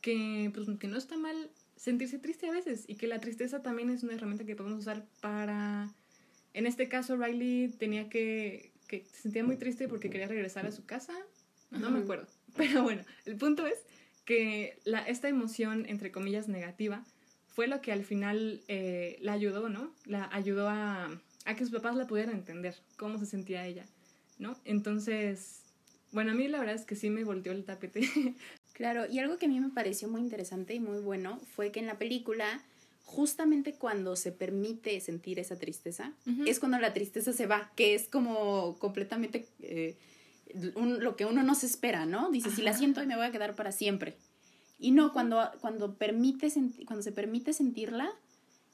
que, 0.00 0.50
pues, 0.54 0.68
que 0.78 0.88
no 0.88 0.98
está 0.98 1.16
mal 1.16 1.50
sentirse 1.76 2.18
triste 2.18 2.48
a 2.48 2.52
veces 2.52 2.84
y 2.86 2.96
que 2.96 3.06
la 3.06 3.20
tristeza 3.20 3.62
también 3.62 3.90
es 3.90 4.02
una 4.02 4.14
herramienta 4.14 4.44
que 4.44 4.56
podemos 4.56 4.80
usar 4.80 5.06
para... 5.20 5.92
En 6.54 6.66
este 6.66 6.88
caso, 6.88 7.16
Riley 7.16 7.68
tenía 7.78 8.08
que... 8.08 8.72
que 8.88 9.04
se 9.12 9.22
sentía 9.22 9.42
muy 9.44 9.56
triste 9.56 9.88
porque 9.88 10.10
quería 10.10 10.28
regresar 10.28 10.66
a 10.66 10.72
su 10.72 10.84
casa. 10.84 11.14
No 11.70 11.90
me 11.90 12.00
acuerdo. 12.00 12.26
Pero 12.56 12.82
bueno, 12.82 13.02
el 13.24 13.36
punto 13.36 13.66
es 13.66 13.78
que 14.24 14.78
la, 14.84 15.00
esta 15.00 15.28
emoción, 15.28 15.86
entre 15.88 16.12
comillas, 16.12 16.48
negativa, 16.48 17.04
fue 17.48 17.66
lo 17.66 17.80
que 17.80 17.92
al 17.92 18.04
final 18.04 18.62
eh, 18.68 19.18
la 19.20 19.32
ayudó, 19.32 19.68
¿no? 19.68 19.92
La 20.06 20.28
ayudó 20.32 20.68
a, 20.68 21.10
a 21.44 21.54
que 21.54 21.64
sus 21.64 21.72
papás 21.72 21.96
la 21.96 22.06
pudieran 22.06 22.34
entender, 22.34 22.76
cómo 22.96 23.18
se 23.18 23.26
sentía 23.26 23.66
ella, 23.66 23.84
¿no? 24.38 24.56
Entonces, 24.64 25.62
bueno, 26.12 26.32
a 26.32 26.34
mí 26.34 26.48
la 26.48 26.60
verdad 26.60 26.74
es 26.74 26.84
que 26.84 26.96
sí 26.96 27.10
me 27.10 27.24
volteó 27.24 27.52
el 27.52 27.64
tapete 27.64 28.00
Claro, 28.72 29.06
y 29.10 29.18
algo 29.18 29.36
que 29.38 29.46
a 29.46 29.48
mí 29.48 29.60
me 29.60 29.68
pareció 29.68 30.08
muy 30.08 30.20
interesante 30.20 30.74
y 30.74 30.80
muy 30.80 30.98
bueno 31.00 31.38
fue 31.54 31.70
que 31.72 31.80
en 31.80 31.86
la 31.86 31.98
película, 31.98 32.62
justamente 33.04 33.74
cuando 33.74 34.16
se 34.16 34.32
permite 34.32 34.98
sentir 35.00 35.38
esa 35.38 35.56
tristeza, 35.58 36.12
Ujú. 36.26 36.44
es 36.46 36.58
cuando 36.58 36.78
la 36.78 36.92
tristeza 36.94 37.32
se 37.32 37.46
va, 37.46 37.70
que 37.76 37.94
es 37.94 38.08
como 38.08 38.76
completamente 38.78 39.46
eh, 39.60 39.96
un- 40.74 41.02
lo 41.02 41.16
que 41.16 41.24
uno 41.26 41.42
no 41.42 41.54
se 41.54 41.66
espera, 41.66 42.06
¿no? 42.06 42.30
Dice, 42.30 42.50
si 42.50 42.62
la 42.62 42.70
Ajá. 42.70 42.78
siento 42.78 43.02
y 43.02 43.06
me 43.06 43.16
voy 43.16 43.26
a 43.26 43.30
quedar 43.32 43.54
para 43.54 43.72
siempre. 43.72 44.16
Y 44.78 44.90
no, 44.90 45.12
cuando, 45.12 45.40
cuando, 45.60 45.94
permite 45.94 46.50
cuando 46.86 47.02
se 47.02 47.12
permite 47.12 47.52
sentirla 47.52 48.10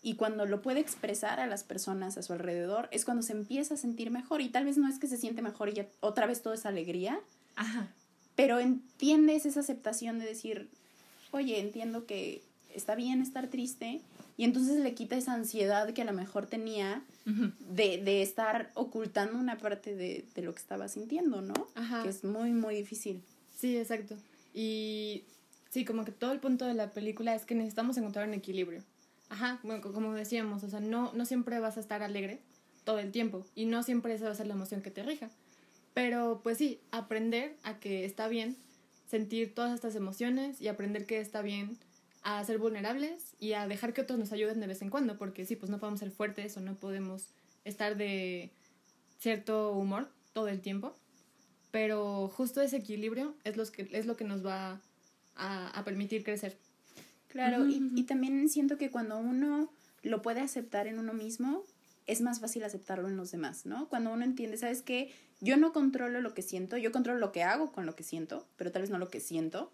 y 0.02 0.14
cuando 0.14 0.46
lo 0.46 0.62
puede 0.62 0.80
expresar 0.80 1.38
a 1.40 1.46
las 1.46 1.64
personas 1.64 2.16
a 2.16 2.22
su 2.22 2.32
alrededor, 2.32 2.88
es 2.92 3.04
cuando 3.04 3.22
se 3.22 3.32
empieza 3.32 3.74
a 3.74 3.76
sentir 3.76 4.10
mejor. 4.10 4.40
Y 4.40 4.48
tal 4.48 4.64
vez 4.64 4.78
no 4.78 4.88
es 4.88 4.98
que 4.98 5.06
se 5.08 5.16
siente 5.18 5.42
mejor 5.42 5.68
y 5.68 5.74
ya 5.74 5.86
otra 6.00 6.26
vez 6.26 6.40
todo 6.42 6.54
es 6.54 6.64
alegría, 6.66 7.20
Ajá. 7.56 7.92
Pero 8.38 8.60
entiendes 8.60 9.46
esa 9.46 9.58
aceptación 9.58 10.20
de 10.20 10.26
decir, 10.26 10.68
oye, 11.32 11.58
entiendo 11.58 12.06
que 12.06 12.40
está 12.72 12.94
bien 12.94 13.20
estar 13.20 13.48
triste, 13.48 14.00
y 14.36 14.44
entonces 14.44 14.78
le 14.78 14.94
quita 14.94 15.16
esa 15.16 15.32
ansiedad 15.32 15.92
que 15.92 16.02
a 16.02 16.04
lo 16.04 16.12
mejor 16.12 16.46
tenía 16.46 17.02
de, 17.26 17.98
de 18.00 18.22
estar 18.22 18.70
ocultando 18.74 19.36
una 19.36 19.58
parte 19.58 19.96
de, 19.96 20.24
de 20.36 20.42
lo 20.42 20.52
que 20.54 20.60
estaba 20.60 20.86
sintiendo, 20.86 21.42
¿no? 21.42 21.66
Ajá. 21.74 22.04
Que 22.04 22.10
es 22.10 22.22
muy, 22.22 22.52
muy 22.52 22.76
difícil. 22.76 23.20
Sí, 23.58 23.76
exacto. 23.76 24.14
Y 24.54 25.24
sí, 25.70 25.84
como 25.84 26.04
que 26.04 26.12
todo 26.12 26.30
el 26.30 26.38
punto 26.38 26.64
de 26.66 26.74
la 26.74 26.90
película 26.92 27.34
es 27.34 27.44
que 27.44 27.56
necesitamos 27.56 27.96
encontrar 27.96 28.28
un 28.28 28.34
equilibrio. 28.34 28.84
Ajá, 29.30 29.58
bueno, 29.64 29.82
co- 29.82 29.92
como 29.92 30.14
decíamos, 30.14 30.62
o 30.62 30.70
sea, 30.70 30.78
no, 30.80 31.12
no 31.14 31.26
siempre 31.26 31.58
vas 31.58 31.76
a 31.76 31.80
estar 31.80 32.04
alegre 32.04 32.38
todo 32.84 33.00
el 33.00 33.10
tiempo 33.10 33.44
y 33.56 33.66
no 33.66 33.82
siempre 33.82 34.14
esa 34.14 34.26
va 34.26 34.30
a 34.30 34.34
ser 34.36 34.46
la 34.46 34.54
emoción 34.54 34.80
que 34.80 34.92
te 34.92 35.02
rija. 35.02 35.28
Pero 36.00 36.40
pues 36.42 36.58
sí, 36.58 36.80
aprender 36.90 37.56
a 37.62 37.78
que 37.78 38.04
está 38.04 38.28
bien 38.28 38.56
sentir 39.06 39.54
todas 39.54 39.74
estas 39.74 39.94
emociones 39.94 40.60
y 40.60 40.68
aprender 40.68 41.06
que 41.06 41.18
está 41.20 41.42
bien 41.42 41.78
a 42.22 42.44
ser 42.44 42.58
vulnerables 42.58 43.34
y 43.40 43.54
a 43.54 43.66
dejar 43.66 43.94
que 43.94 44.02
otros 44.02 44.18
nos 44.18 44.32
ayuden 44.32 44.60
de 44.60 44.66
vez 44.66 44.82
en 44.82 44.90
cuando, 44.90 45.16
porque 45.16 45.46
sí, 45.46 45.56
pues 45.56 45.70
no 45.70 45.78
podemos 45.78 46.00
ser 46.00 46.10
fuertes 46.10 46.56
o 46.56 46.60
no 46.60 46.74
podemos 46.74 47.28
estar 47.64 47.96
de 47.96 48.50
cierto 49.18 49.72
humor 49.72 50.10
todo 50.32 50.48
el 50.48 50.60
tiempo 50.60 50.94
pero 51.70 52.28
justo 52.28 52.60
ese 52.60 52.76
equilibrio 52.76 53.34
es, 53.44 53.56
los 53.56 53.70
que, 53.70 53.88
es 53.92 54.06
lo 54.06 54.16
que 54.16 54.24
nos 54.24 54.44
va 54.44 54.80
a, 55.36 55.68
a 55.68 55.84
permitir 55.84 56.24
crecer. 56.24 56.56
Claro, 57.28 57.66
y 57.68 58.02
también 58.04 58.48
siento 58.48 58.78
que 58.78 58.90
cuando 58.90 59.18
uno 59.18 59.70
lo 60.02 60.22
puede 60.22 60.40
aceptar 60.40 60.86
en 60.86 60.98
uno 60.98 61.12
mismo, 61.12 61.62
es 62.08 62.20
más 62.20 62.40
fácil 62.40 62.64
aceptarlo 62.64 63.06
en 63.08 63.16
los 63.16 63.30
demás, 63.30 63.64
¿no? 63.66 63.88
Cuando 63.88 64.12
uno 64.12 64.24
entiende, 64.24 64.56
¿sabes 64.56 64.82
qué? 64.82 65.12
Yo 65.40 65.56
no 65.56 65.72
controlo 65.72 66.20
lo 66.20 66.34
que 66.34 66.42
siento, 66.42 66.76
yo 66.76 66.90
controlo 66.90 67.20
lo 67.20 67.30
que 67.30 67.44
hago 67.44 67.70
con 67.70 67.86
lo 67.86 67.94
que 67.94 68.02
siento, 68.02 68.46
pero 68.56 68.72
tal 68.72 68.82
vez 68.82 68.90
no 68.90 68.98
lo 68.98 69.08
que 69.08 69.20
siento, 69.20 69.70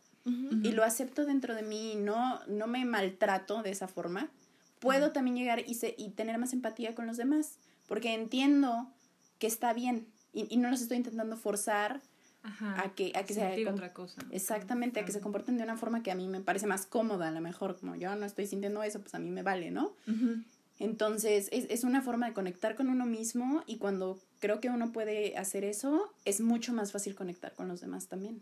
y 0.62 0.72
lo 0.72 0.84
acepto 0.84 1.26
dentro 1.26 1.54
de 1.54 1.62
mí 1.62 1.92
y 1.92 1.96
no, 1.96 2.40
no 2.46 2.66
me 2.66 2.84
maltrato 2.86 3.62
de 3.62 3.70
esa 3.70 3.88
forma, 3.88 4.30
puedo 4.78 5.12
también 5.12 5.36
llegar 5.36 5.62
y, 5.66 5.74
se- 5.74 5.94
y 5.98 6.10
tener 6.12 6.38
más 6.38 6.54
empatía 6.54 6.94
con 6.94 7.06
los 7.06 7.18
demás, 7.18 7.58
porque 7.86 8.14
entiendo 8.14 8.90
que 9.38 9.46
está 9.46 9.74
bien 9.74 10.06
y, 10.32 10.46
y 10.52 10.56
no 10.56 10.70
los 10.70 10.80
estoy 10.80 10.96
intentando 10.96 11.36
forzar 11.36 12.00
Ajá. 12.42 12.80
a 12.82 12.94
que, 12.94 13.12
a 13.14 13.24
que 13.24 13.34
se 13.34 13.68
otra 13.68 13.92
cosa. 13.92 14.22
Exactamente, 14.30 14.98
a 15.00 15.04
que 15.04 15.12
se 15.12 15.20
comporten 15.20 15.58
de 15.58 15.64
una 15.64 15.76
forma 15.76 16.02
que 16.02 16.10
a 16.10 16.14
mí 16.14 16.26
me 16.26 16.40
parece 16.40 16.66
más 16.66 16.86
cómoda, 16.86 17.28
a 17.28 17.30
lo 17.30 17.42
mejor, 17.42 17.78
como 17.78 17.94
yo 17.94 18.14
no 18.16 18.24
estoy 18.24 18.46
sintiendo 18.46 18.82
eso, 18.82 19.00
pues 19.02 19.14
a 19.14 19.18
mí 19.18 19.30
me 19.30 19.42
vale, 19.42 19.70
¿no? 19.70 19.94
Ujú. 20.08 20.42
Entonces, 20.78 21.48
es, 21.52 21.66
es 21.70 21.84
una 21.84 22.02
forma 22.02 22.26
de 22.26 22.32
conectar 22.32 22.74
con 22.74 22.88
uno 22.88 23.06
mismo 23.06 23.62
y 23.66 23.78
cuando 23.78 24.18
creo 24.40 24.60
que 24.60 24.70
uno 24.70 24.92
puede 24.92 25.36
hacer 25.36 25.64
eso, 25.64 26.12
es 26.24 26.40
mucho 26.40 26.72
más 26.72 26.92
fácil 26.92 27.14
conectar 27.14 27.54
con 27.54 27.68
los 27.68 27.80
demás 27.80 28.08
también. 28.08 28.40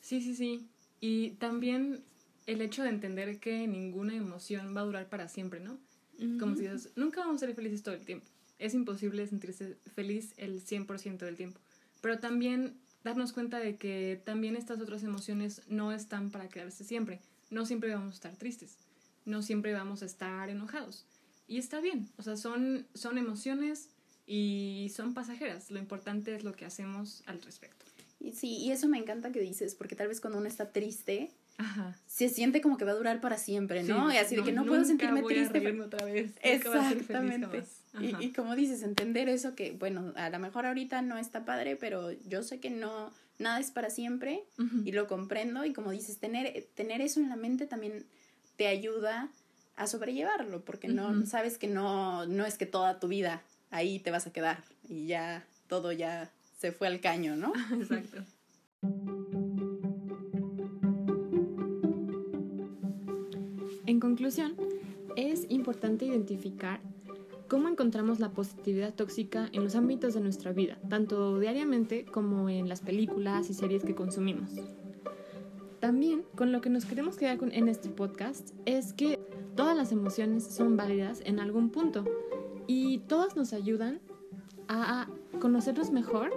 Sí, 0.00 0.20
sí, 0.20 0.34
sí. 0.34 0.66
Y 1.00 1.30
también 1.32 2.02
el 2.46 2.60
hecho 2.62 2.82
de 2.82 2.90
entender 2.90 3.38
que 3.38 3.66
ninguna 3.66 4.14
emoción 4.14 4.74
va 4.76 4.80
a 4.80 4.84
durar 4.84 5.08
para 5.08 5.28
siempre, 5.28 5.60
¿no? 5.60 5.78
Como 6.40 6.54
si 6.56 6.62
dices, 6.62 6.92
nunca 6.96 7.20
vamos 7.20 7.36
a 7.36 7.46
ser 7.46 7.54
felices 7.54 7.82
todo 7.82 7.94
el 7.94 8.04
tiempo. 8.06 8.26
Es 8.58 8.72
imposible 8.72 9.26
sentirse 9.26 9.76
feliz 9.94 10.32
el 10.38 10.64
100% 10.64 11.18
del 11.18 11.36
tiempo. 11.36 11.60
Pero 12.00 12.18
también 12.20 12.74
darnos 13.04 13.32
cuenta 13.32 13.58
de 13.58 13.76
que 13.76 14.20
también 14.24 14.56
estas 14.56 14.80
otras 14.80 15.02
emociones 15.02 15.60
no 15.68 15.92
están 15.92 16.30
para 16.30 16.48
quedarse 16.48 16.84
siempre. 16.84 17.20
No 17.50 17.66
siempre 17.66 17.94
vamos 17.94 18.12
a 18.12 18.14
estar 18.14 18.36
tristes. 18.36 18.78
No 19.26 19.42
siempre 19.42 19.74
vamos 19.74 20.02
a 20.02 20.06
estar 20.06 20.48
enojados. 20.48 21.04
Y 21.48 21.58
está 21.58 21.80
bien. 21.80 22.08
O 22.16 22.22
sea, 22.22 22.36
son, 22.36 22.86
son 22.94 23.18
emociones 23.18 23.88
y 24.26 24.90
son 24.94 25.14
pasajeras. 25.14 25.70
Lo 25.70 25.78
importante 25.78 26.34
es 26.34 26.44
lo 26.44 26.52
que 26.52 26.64
hacemos 26.64 27.22
al 27.26 27.40
respecto. 27.42 27.84
Sí, 28.32 28.56
y 28.58 28.72
eso 28.72 28.88
me 28.88 28.98
encanta 28.98 29.30
que 29.30 29.40
dices, 29.40 29.74
porque 29.74 29.94
tal 29.94 30.08
vez 30.08 30.20
cuando 30.20 30.38
uno 30.38 30.48
está 30.48 30.72
triste, 30.72 31.30
Ajá. 31.58 31.96
se 32.06 32.28
siente 32.28 32.60
como 32.60 32.76
que 32.76 32.84
va 32.84 32.92
a 32.92 32.96
durar 32.96 33.20
para 33.20 33.38
siempre, 33.38 33.84
¿no? 33.84 34.12
y 34.12 34.16
así 34.16 34.34
de 34.36 34.42
que 34.42 34.52
no 34.52 34.64
puedo 34.64 34.84
sentirme 34.84 35.22
voy 35.22 35.34
a 35.34 35.36
triste. 35.36 35.60
reírme 35.60 35.84
otra 35.84 36.04
vez. 36.04 36.32
a 36.42 36.48
Exactamente. 36.48 37.64
Ajá. 37.92 38.04
Y, 38.04 38.16
y 38.26 38.32
como 38.32 38.56
dices, 38.56 38.82
entender 38.82 39.28
eso 39.28 39.54
que, 39.54 39.72
bueno, 39.72 40.12
a 40.16 40.28
lo 40.30 40.38
mejor 40.38 40.66
ahorita 40.66 41.02
no 41.02 41.18
está 41.18 41.44
padre, 41.44 41.76
pero 41.76 42.10
yo 42.12 42.42
sé 42.42 42.58
que 42.58 42.70
no, 42.70 43.12
nada 43.38 43.60
es 43.60 43.70
para 43.70 43.90
siempre 43.90 44.42
Ujú. 44.58 44.82
y 44.84 44.92
lo 44.92 45.06
comprendo 45.06 45.64
y 45.64 45.72
como 45.72 45.92
dices, 45.92 46.18
tener, 46.18 46.66
tener 46.74 47.00
eso 47.02 47.20
en 47.20 47.28
la 47.28 47.36
mente 47.36 47.66
también 47.66 48.06
te 48.56 48.66
ayuda 48.66 49.30
a 49.76 49.86
sobrellevarlo, 49.86 50.64
porque 50.64 50.88
no 50.88 51.24
sabes 51.26 51.58
que 51.58 51.68
no, 51.68 52.26
no 52.26 52.44
es 52.46 52.56
que 52.58 52.66
toda 52.66 52.98
tu 52.98 53.08
vida 53.08 53.42
ahí 53.70 53.98
te 53.98 54.10
vas 54.10 54.26
a 54.26 54.32
quedar 54.32 54.64
y 54.88 55.06
ya 55.06 55.44
todo 55.68 55.92
ya 55.92 56.30
se 56.58 56.72
fue 56.72 56.86
al 56.88 57.00
caño, 57.00 57.36
¿no? 57.36 57.52
Exacto. 57.74 58.22
En 63.86 64.00
conclusión, 64.00 64.54
es 65.16 65.46
importante 65.48 66.04
identificar 66.04 66.80
cómo 67.48 67.68
encontramos 67.68 68.18
la 68.18 68.30
positividad 68.32 68.92
tóxica 68.94 69.48
en 69.52 69.62
los 69.62 69.76
ámbitos 69.76 70.14
de 70.14 70.20
nuestra 70.20 70.52
vida, 70.52 70.78
tanto 70.88 71.38
diariamente 71.38 72.04
como 72.04 72.48
en 72.48 72.68
las 72.68 72.80
películas 72.80 73.48
y 73.50 73.54
series 73.54 73.84
que 73.84 73.94
consumimos. 73.94 74.50
También 75.80 76.24
con 76.34 76.50
lo 76.50 76.60
que 76.60 76.70
nos 76.70 76.84
queremos 76.84 77.16
quedar 77.16 77.38
con- 77.38 77.52
en 77.52 77.68
este 77.68 77.88
podcast 77.88 78.50
es 78.64 78.92
que 78.92 79.20
todas 79.56 79.76
las 79.76 79.90
emociones 79.90 80.44
son 80.44 80.76
válidas 80.76 81.22
en 81.24 81.40
algún 81.40 81.70
punto 81.70 82.04
y 82.66 82.98
todas 83.00 83.36
nos 83.36 83.52
ayudan 83.52 84.00
a 84.68 85.08
conocernos 85.40 85.90
mejor 85.90 86.30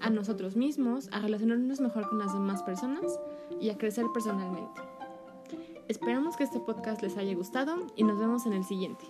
a 0.00 0.10
nosotros 0.10 0.56
mismos, 0.56 1.08
a 1.12 1.20
relacionarnos 1.20 1.80
mejor 1.80 2.08
con 2.08 2.18
las 2.18 2.32
demás 2.32 2.62
personas 2.62 3.18
y 3.60 3.70
a 3.70 3.78
crecer 3.78 4.04
personalmente. 4.12 4.80
Esperamos 5.88 6.36
que 6.36 6.44
este 6.44 6.60
podcast 6.60 7.00
les 7.02 7.16
haya 7.16 7.34
gustado 7.34 7.86
y 7.94 8.04
nos 8.04 8.18
vemos 8.18 8.44
en 8.46 8.52
el 8.52 8.64
siguiente. 8.64 9.06